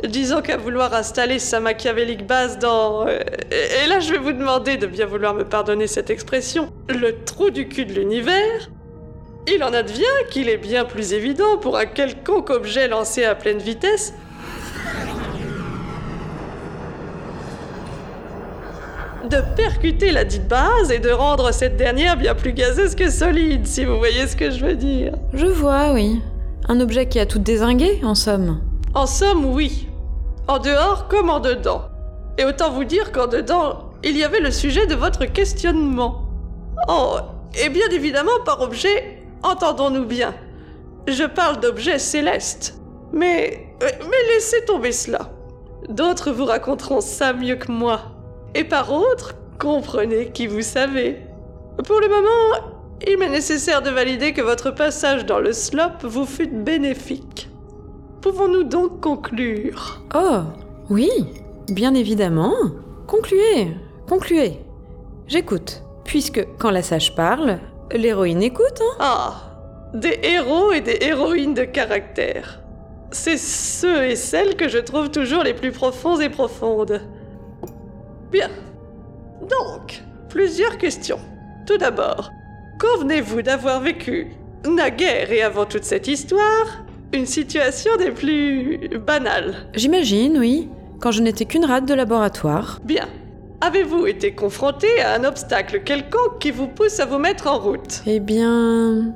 disons 0.08 0.42
qu'à 0.42 0.56
vouloir 0.56 0.94
installer 0.94 1.38
sa 1.38 1.60
machiavélique 1.60 2.26
base 2.26 2.58
dans... 2.58 3.06
euh, 3.06 3.18
et 3.50 3.84
et 3.84 3.88
là, 3.88 4.00
je 4.00 4.12
vais 4.12 4.18
vous 4.18 4.32
demander 4.32 4.76
de 4.76 4.86
bien 4.86 5.06
vouloir 5.06 5.34
me 5.34 5.44
pardonner 5.44 5.86
cette 5.86 6.10
expression. 6.10 6.72
Le 6.88 7.24
trou 7.24 7.50
du 7.50 7.68
cul 7.68 7.84
de 7.84 7.92
l'univers 7.94 8.70
il 9.48 9.62
en 9.62 9.72
advient 9.72 10.02
qu'il 10.30 10.48
est 10.48 10.56
bien 10.56 10.84
plus 10.84 11.12
évident 11.12 11.56
pour 11.58 11.76
un 11.76 11.86
quelconque 11.86 12.50
objet 12.50 12.88
lancé 12.88 13.24
à 13.24 13.34
pleine 13.34 13.58
vitesse 13.58 14.12
de 19.28 19.42
percuter 19.56 20.12
la 20.12 20.24
dite 20.24 20.48
base 20.48 20.90
et 20.90 20.98
de 20.98 21.10
rendre 21.10 21.52
cette 21.52 21.76
dernière 21.76 22.16
bien 22.16 22.34
plus 22.34 22.52
gazeuse 22.52 22.94
que 22.94 23.10
solide, 23.10 23.66
si 23.66 23.84
vous 23.84 23.98
voyez 23.98 24.26
ce 24.26 24.36
que 24.36 24.50
je 24.50 24.64
veux 24.64 24.74
dire. 24.74 25.12
Je 25.32 25.46
vois, 25.46 25.92
oui. 25.92 26.20
Un 26.68 26.80
objet 26.80 27.06
qui 27.06 27.18
a 27.18 27.26
tout 27.26 27.38
désingué, 27.38 28.00
en 28.02 28.14
somme. 28.14 28.60
En 28.94 29.06
somme, 29.06 29.44
oui. 29.44 29.88
En 30.48 30.58
dehors 30.58 31.08
comme 31.08 31.30
en 31.30 31.40
dedans. 31.40 31.82
Et 32.38 32.44
autant 32.44 32.70
vous 32.70 32.84
dire 32.84 33.12
qu'en 33.12 33.26
dedans, 33.26 33.90
il 34.02 34.16
y 34.16 34.24
avait 34.24 34.40
le 34.40 34.50
sujet 34.50 34.86
de 34.86 34.94
votre 34.94 35.24
questionnement. 35.26 36.22
Oh, 36.88 37.16
et 37.62 37.68
bien 37.68 37.88
évidemment 37.90 38.40
par 38.44 38.60
objet, 38.60 39.22
entendons-nous 39.42 40.04
bien. 40.04 40.34
Je 41.08 41.24
parle 41.24 41.60
d'objets 41.60 41.98
célestes. 41.98 42.80
Mais, 43.12 43.68
euh, 43.82 43.88
mais 44.00 44.34
laissez 44.34 44.64
tomber 44.64 44.92
cela. 44.92 45.30
D'autres 45.88 46.32
vous 46.32 46.44
raconteront 46.44 47.00
ça 47.00 47.32
mieux 47.32 47.56
que 47.56 47.70
moi. 47.70 48.15
Et 48.56 48.64
par 48.64 48.90
autres, 48.90 49.34
comprenez 49.58 50.30
qui 50.32 50.46
vous 50.46 50.62
savez. 50.62 51.20
Pour 51.84 52.00
le 52.00 52.08
moment, 52.08 52.72
il 53.06 53.18
m'est 53.18 53.28
nécessaire 53.28 53.82
de 53.82 53.90
valider 53.90 54.32
que 54.32 54.40
votre 54.40 54.70
passage 54.70 55.26
dans 55.26 55.40
le 55.40 55.52
slop 55.52 56.04
vous 56.04 56.24
fut 56.24 56.46
bénéfique. 56.46 57.50
Pouvons-nous 58.22 58.62
donc 58.62 59.02
conclure? 59.02 60.00
Oh, 60.14 60.38
oui, 60.88 61.10
bien 61.68 61.92
évidemment. 61.92 62.54
Concluez, 63.06 63.76
concluez. 64.08 64.60
J'écoute. 65.26 65.82
Puisque 66.04 66.42
quand 66.58 66.70
la 66.70 66.82
sage 66.82 67.14
parle, 67.14 67.58
l'héroïne 67.92 68.42
écoute, 68.42 68.80
hein 68.80 68.96
Ah, 69.00 69.34
des 69.92 70.18
héros 70.22 70.72
et 70.72 70.80
des 70.80 70.96
héroïnes 71.02 71.52
de 71.52 71.64
caractère. 71.64 72.62
C'est 73.10 73.36
ceux 73.36 74.04
et 74.04 74.16
celles 74.16 74.56
que 74.56 74.68
je 74.68 74.78
trouve 74.78 75.10
toujours 75.10 75.42
les 75.42 75.54
plus 75.54 75.72
profonds 75.72 76.18
et 76.20 76.30
profondes. 76.30 77.02
Bien. 78.36 78.50
Donc, 79.40 80.02
plusieurs 80.28 80.76
questions. 80.76 81.18
Tout 81.66 81.78
d'abord, 81.78 82.30
convenez-vous 82.78 83.40
d'avoir 83.40 83.80
vécu, 83.80 84.32
naguère 84.68 85.32
et 85.32 85.40
avant 85.40 85.64
toute 85.64 85.84
cette 85.84 86.06
histoire, 86.06 86.84
une 87.14 87.24
situation 87.24 87.96
des 87.96 88.10
plus 88.10 88.90
banales? 88.98 89.54
J'imagine, 89.72 90.36
oui, 90.36 90.68
quand 91.00 91.12
je 91.12 91.22
n'étais 91.22 91.46
qu'une 91.46 91.64
rate 91.64 91.86
de 91.86 91.94
laboratoire. 91.94 92.78
Bien. 92.84 93.08
Avez-vous 93.62 94.06
été 94.06 94.34
confronté 94.34 95.00
à 95.00 95.14
un 95.14 95.24
obstacle 95.24 95.82
quelconque 95.82 96.38
qui 96.38 96.50
vous 96.50 96.68
pousse 96.68 97.00
à 97.00 97.06
vous 97.06 97.18
mettre 97.18 97.46
en 97.46 97.58
route? 97.58 98.02
Eh 98.06 98.20
bien... 98.20 99.14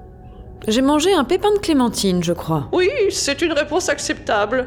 J'ai 0.67 0.81
mangé 0.81 1.13
un 1.13 1.25
pépin 1.25 1.53
de 1.53 1.59
clémentine, 1.59 2.25
je 2.25 2.33
crois. 2.33 2.69
Oui, 2.73 2.89
c'est 3.11 3.43
une 3.43 3.53
réponse 3.53 3.91
acceptable. 3.91 4.67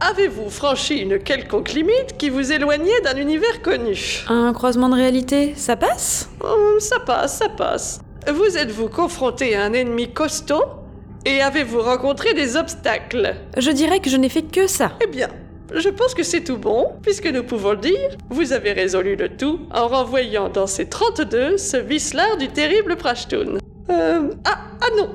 Avez-vous 0.00 0.50
franchi 0.50 0.98
une 0.98 1.18
quelconque 1.18 1.72
limite 1.72 2.16
qui 2.18 2.28
vous 2.28 2.52
éloignait 2.52 3.00
d'un 3.02 3.16
univers 3.16 3.62
connu? 3.62 4.24
Un 4.28 4.52
croisement 4.52 4.90
de 4.90 4.94
réalité, 4.94 5.54
ça 5.56 5.74
passe? 5.76 6.28
Hum, 6.44 6.78
Ça 6.80 7.00
passe, 7.00 7.38
ça 7.38 7.48
passe. 7.48 8.00
Vous 8.30 8.58
êtes-vous 8.58 8.88
confronté 8.88 9.56
à 9.56 9.62
un 9.64 9.72
ennemi 9.72 10.12
costaud? 10.12 10.62
Et 11.24 11.40
avez-vous 11.40 11.80
rencontré 11.80 12.34
des 12.34 12.56
obstacles? 12.56 13.36
Je 13.56 13.70
dirais 13.70 14.00
que 14.00 14.10
je 14.10 14.16
n'ai 14.18 14.28
fait 14.28 14.42
que 14.42 14.66
ça. 14.66 14.92
Eh 15.02 15.06
bien, 15.06 15.28
je 15.74 15.88
pense 15.88 16.14
que 16.14 16.22
c'est 16.22 16.44
tout 16.44 16.58
bon, 16.58 16.92
puisque 17.02 17.26
nous 17.28 17.42
pouvons 17.42 17.70
le 17.70 17.78
dire, 17.78 18.10
vous 18.28 18.52
avez 18.52 18.72
résolu 18.72 19.16
le 19.16 19.30
tout 19.30 19.60
en 19.72 19.88
renvoyant 19.88 20.50
dans 20.50 20.66
ces 20.66 20.86
32 20.88 21.56
ce 21.56 21.78
vicelard 21.78 22.36
du 22.36 22.48
terrible 22.48 22.96
Prashtun. 22.96 23.58
Euh, 23.88 24.30
ah, 24.44 24.58
ah 24.82 24.86
non 24.98 25.08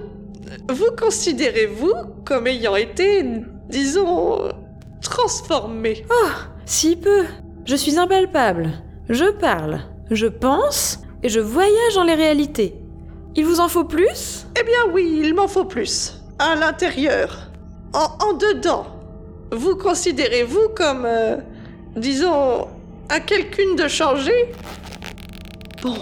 Vous 0.69 0.89
considérez-vous 0.99 1.93
comme 2.25 2.47
ayant 2.47 2.75
été, 2.75 3.23
disons, 3.69 4.39
transformé 5.01 6.05
Si 6.65 6.95
peu. 6.95 7.25
Je 7.65 7.75
suis 7.75 7.97
impalpable. 7.97 8.69
Je 9.09 9.25
parle. 9.31 9.81
Je 10.09 10.27
pense. 10.27 10.99
Et 11.23 11.29
je 11.29 11.39
voyage 11.39 11.95
dans 11.95 12.03
les 12.03 12.15
réalités. 12.15 12.75
Il 13.35 13.45
vous 13.45 13.59
en 13.59 13.67
faut 13.67 13.85
plus? 13.85 14.45
Eh 14.59 14.63
bien 14.63 14.93
oui, 14.93 15.21
il 15.23 15.33
m'en 15.35 15.47
faut 15.47 15.65
plus. 15.65 16.21
À 16.39 16.55
l'intérieur. 16.55 17.51
En, 17.93 18.25
en 18.25 18.33
dedans. 18.33 18.85
Vous 19.51 19.75
considérez-vous 19.75 20.69
comme, 20.75 21.05
euh, 21.05 21.37
disons, 21.95 22.67
à 23.09 23.19
quelqu'une 23.19 23.75
de 23.75 23.87
changer 23.87 24.53
Bon. 25.81 25.97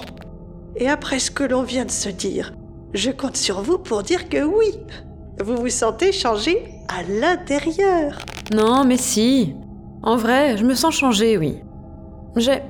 Et 0.75 0.87
après 0.87 1.19
ce 1.19 1.31
que 1.31 1.43
l'on 1.43 1.63
vient 1.63 1.85
de 1.85 1.91
se 1.91 2.09
dire, 2.09 2.53
je 2.93 3.11
compte 3.11 3.37
sur 3.37 3.61
vous 3.61 3.77
pour 3.79 4.03
dire 4.03 4.29
que 4.29 4.43
oui. 4.43 4.79
Vous 5.43 5.57
vous 5.57 5.69
sentez 5.69 6.11
changé 6.11 6.63
à 6.87 7.03
l'intérieur. 7.03 8.19
Non, 8.53 8.83
mais 8.83 8.97
si. 8.97 9.55
En 10.01 10.15
vrai, 10.15 10.57
je 10.57 10.65
me 10.65 10.73
sens 10.73 10.95
changée, 10.95 11.37
oui. 11.37 11.61
J'ai. 12.35 12.61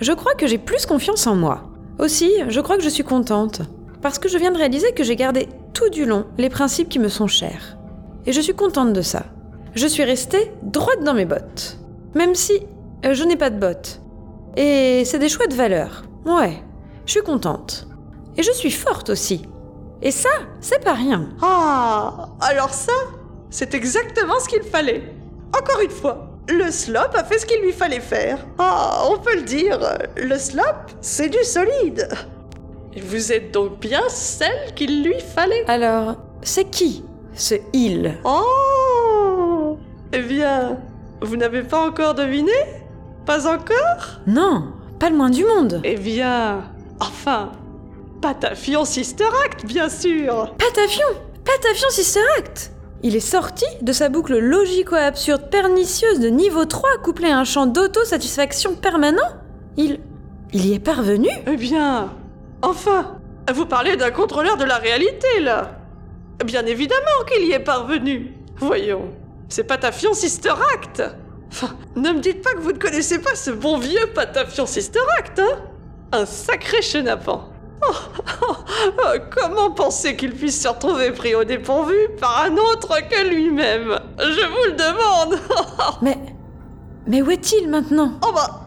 Je 0.00 0.12
crois 0.12 0.34
que 0.34 0.46
j'ai 0.46 0.58
plus 0.58 0.86
confiance 0.86 1.26
en 1.26 1.36
moi. 1.36 1.70
Aussi, 1.98 2.30
je 2.48 2.60
crois 2.60 2.76
que 2.76 2.82
je 2.82 2.88
suis 2.88 3.04
contente. 3.04 3.62
Parce 4.00 4.18
que 4.18 4.28
je 4.28 4.38
viens 4.38 4.50
de 4.50 4.58
réaliser 4.58 4.92
que 4.92 5.04
j'ai 5.04 5.16
gardé 5.16 5.48
tout 5.74 5.88
du 5.90 6.04
long 6.04 6.26
les 6.38 6.48
principes 6.48 6.88
qui 6.88 6.98
me 6.98 7.08
sont 7.08 7.28
chers. 7.28 7.78
Et 8.26 8.32
je 8.32 8.40
suis 8.40 8.54
contente 8.54 8.92
de 8.92 9.02
ça. 9.02 9.24
Je 9.74 9.86
suis 9.86 10.02
restée 10.02 10.52
droite 10.62 11.04
dans 11.04 11.14
mes 11.14 11.24
bottes. 11.24 11.78
Même 12.14 12.34
si 12.34 12.52
euh, 13.04 13.14
je 13.14 13.24
n'ai 13.24 13.36
pas 13.36 13.50
de 13.50 13.58
bottes. 13.58 14.00
Et 14.56 15.04
c'est 15.04 15.18
des 15.18 15.28
chouettes 15.28 15.54
valeurs. 15.54 16.04
Ouais, 16.26 16.62
je 17.06 17.12
suis 17.12 17.22
contente. 17.22 17.86
Et 18.36 18.42
je 18.42 18.52
suis 18.52 18.70
forte 18.70 19.10
aussi. 19.10 19.42
Et 20.02 20.10
ça, 20.10 20.30
c'est 20.60 20.82
pas 20.82 20.94
rien. 20.94 21.28
Ah, 21.42 22.30
alors 22.40 22.70
ça, 22.70 22.92
c'est 23.52 23.74
exactement 23.74 24.40
ce 24.40 24.48
qu'il 24.48 24.62
fallait. 24.62 25.02
Encore 25.54 25.80
une 25.82 25.90
fois, 25.90 26.26
le 26.48 26.70
slop 26.70 27.14
a 27.14 27.22
fait 27.22 27.38
ce 27.38 27.44
qu'il 27.44 27.60
lui 27.60 27.72
fallait 27.72 28.00
faire. 28.00 28.38
Ah, 28.58 29.04
on 29.10 29.18
peut 29.18 29.36
le 29.36 29.42
dire, 29.42 29.78
le 30.16 30.38
slop, 30.38 30.62
c'est 31.02 31.28
du 31.28 31.44
solide. 31.44 32.08
Et 32.94 33.00
vous 33.02 33.30
êtes 33.30 33.52
donc 33.52 33.78
bien 33.78 34.00
celle 34.08 34.72
qu'il 34.74 35.04
lui 35.04 35.20
fallait. 35.20 35.64
Alors, 35.68 36.16
c'est 36.40 36.64
qui 36.70 37.04
ce 37.34 37.56
il? 37.74 38.14
Oh 38.24 39.76
Eh 40.14 40.22
bien, 40.22 40.78
vous 41.20 41.36
n'avez 41.36 41.62
pas 41.62 41.86
encore 41.86 42.14
deviné? 42.14 42.52
Pas 43.26 43.46
encore? 43.46 44.20
Non, 44.26 44.72
pas 44.98 45.10
le 45.10 45.16
moins 45.16 45.30
du 45.30 45.44
monde. 45.44 45.80
Eh 45.84 45.96
bien, 45.96 46.64
enfin, 47.00 47.52
Patafion 48.22 48.86
Sister 48.86 49.28
Act, 49.44 49.66
bien 49.66 49.90
sûr 49.90 50.54
Patafion? 50.56 51.06
Patafion 51.44 51.88
Sister 51.90 52.20
Act? 52.38 52.71
Il 53.02 53.16
est 53.16 53.20
sorti 53.20 53.66
de 53.80 53.92
sa 53.92 54.08
boucle 54.08 54.38
logico-absurde 54.38 55.50
pernicieuse 55.50 56.20
de 56.20 56.28
niveau 56.28 56.64
3 56.64 56.98
couplée 57.02 57.30
à 57.30 57.38
un 57.38 57.44
champ 57.44 57.66
d'auto-satisfaction 57.66 58.76
permanent. 58.76 59.18
Il... 59.76 60.00
Il 60.52 60.66
y 60.66 60.74
est 60.74 60.78
parvenu. 60.78 61.28
Eh 61.46 61.56
bien, 61.56 62.12
enfin, 62.60 63.18
vous 63.54 63.64
parlez 63.64 63.96
d'un 63.96 64.10
contrôleur 64.10 64.58
de 64.58 64.64
la 64.64 64.76
réalité, 64.76 65.40
là. 65.40 65.78
Bien 66.44 66.66
évidemment 66.66 67.24
qu'il 67.26 67.46
y 67.46 67.52
est 67.52 67.58
parvenu. 67.58 68.34
Voyons, 68.56 69.10
c'est 69.48 69.64
Patafion 69.64 70.12
Sister 70.12 70.52
Act 70.74 71.02
ne 71.96 72.12
me 72.12 72.20
dites 72.20 72.42
pas 72.42 72.54
que 72.54 72.60
vous 72.60 72.72
ne 72.72 72.78
connaissez 72.78 73.18
pas 73.18 73.34
ce 73.34 73.50
bon 73.50 73.78
vieux 73.78 74.06
Patafion 74.14 74.66
Sister 74.66 75.00
Act, 75.18 75.40
hein. 75.40 75.58
Un 76.12 76.26
sacré 76.26 76.82
chenapan. 76.82 77.48
Oh, 77.88 77.94
oh, 78.18 78.24
oh, 78.48 78.56
comment 79.52 79.70
penser 79.70 80.16
qu'il 80.16 80.32
puisse 80.32 80.60
se 80.62 80.68
retrouver 80.68 81.10
pris 81.12 81.34
au 81.34 81.44
dépourvu 81.44 81.94
par 82.20 82.44
un 82.46 82.54
autre 82.56 82.96
que 83.08 83.28
lui-même. 83.28 83.98
Je 84.18 84.46
vous 84.46 84.70
le 84.70 84.76
demande. 84.76 85.40
Mais... 86.02 86.18
Mais 87.06 87.20
où 87.20 87.30
est-il 87.30 87.68
maintenant? 87.68 88.12
Oh 88.24 88.30
bah 88.32 88.62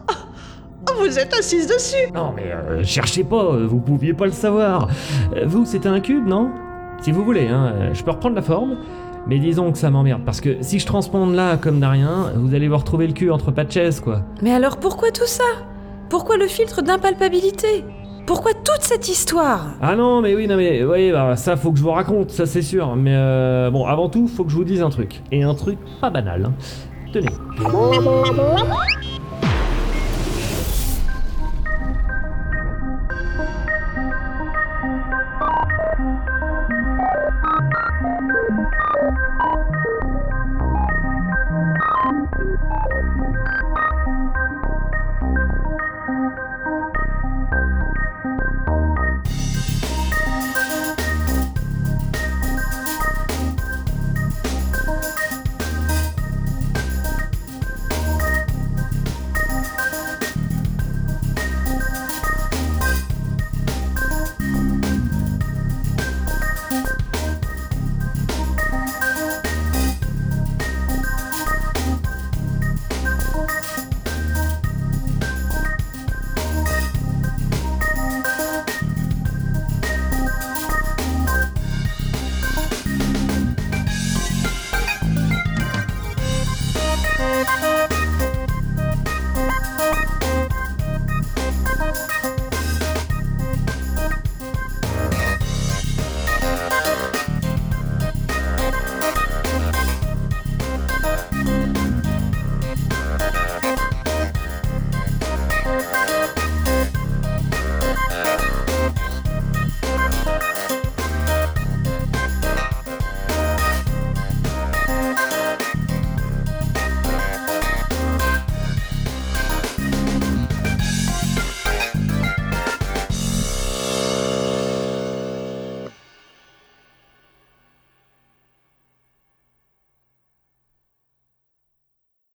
Vous 0.98 1.18
êtes 1.18 1.32
assise 1.34 1.66
dessus. 1.66 2.12
Non 2.14 2.34
mais 2.36 2.52
euh, 2.52 2.84
cherchez 2.84 3.24
pas, 3.24 3.42
euh, 3.42 3.66
vous 3.66 3.78
pouviez 3.78 4.12
pas 4.12 4.26
le 4.26 4.32
savoir. 4.32 4.88
Euh, 5.34 5.44
Vous, 5.46 5.64
c'était 5.64 5.88
un 5.88 6.00
cube, 6.00 6.26
non? 6.26 6.50
Si 7.00 7.12
vous 7.12 7.24
voulez, 7.24 7.48
hein, 7.48 7.92
je 7.94 8.02
peux 8.02 8.10
reprendre 8.10 8.34
la 8.36 8.42
forme. 8.42 8.76
Mais 9.26 9.38
disons 9.38 9.72
que 9.72 9.78
ça 9.78 9.90
m'emmerde, 9.90 10.22
parce 10.24 10.40
que 10.40 10.58
si 10.60 10.78
je 10.78 10.86
transponde 10.86 11.34
là 11.34 11.56
comme 11.56 11.80
d'arien, 11.80 12.30
vous 12.36 12.54
allez 12.54 12.68
vous 12.68 12.76
retrouver 12.76 13.08
le 13.08 13.12
cul 13.12 13.30
entre 13.32 13.50
pas 13.50 13.64
de 13.64 13.72
chaises, 13.72 13.98
quoi. 14.00 14.20
Mais 14.40 14.52
alors 14.52 14.76
pourquoi 14.76 15.10
tout 15.10 15.26
ça? 15.26 15.42
Pourquoi 16.08 16.36
le 16.36 16.46
filtre 16.46 16.82
d'impalpabilité? 16.82 17.84
Pourquoi 18.26 18.52
toute 18.54 18.82
cette 18.82 19.08
histoire? 19.08 19.66
Ah 19.80 19.94
non, 19.94 20.20
mais 20.20 20.34
oui, 20.34 20.48
non 20.48 20.56
mais, 20.56 20.84
oui, 20.84 21.12
bah, 21.12 21.36
ça 21.36 21.56
faut 21.56 21.70
que 21.70 21.78
je 21.78 21.82
vous 21.82 21.92
raconte, 21.92 22.30
ça 22.30 22.44
c'est 22.44 22.62
sûr. 22.62 22.96
Mais 22.96 23.14
euh, 23.14 23.70
bon, 23.70 23.86
avant 23.86 24.08
tout, 24.08 24.26
faut 24.26 24.44
que 24.44 24.50
je 24.50 24.56
vous 24.56 24.64
dise 24.64 24.82
un 24.82 24.90
truc. 24.90 25.22
Et 25.30 25.42
un 25.44 25.54
truc 25.54 25.78
pas 26.00 26.10
banal. 26.10 26.46
hein. 26.46 26.52
Tenez. 27.12 27.28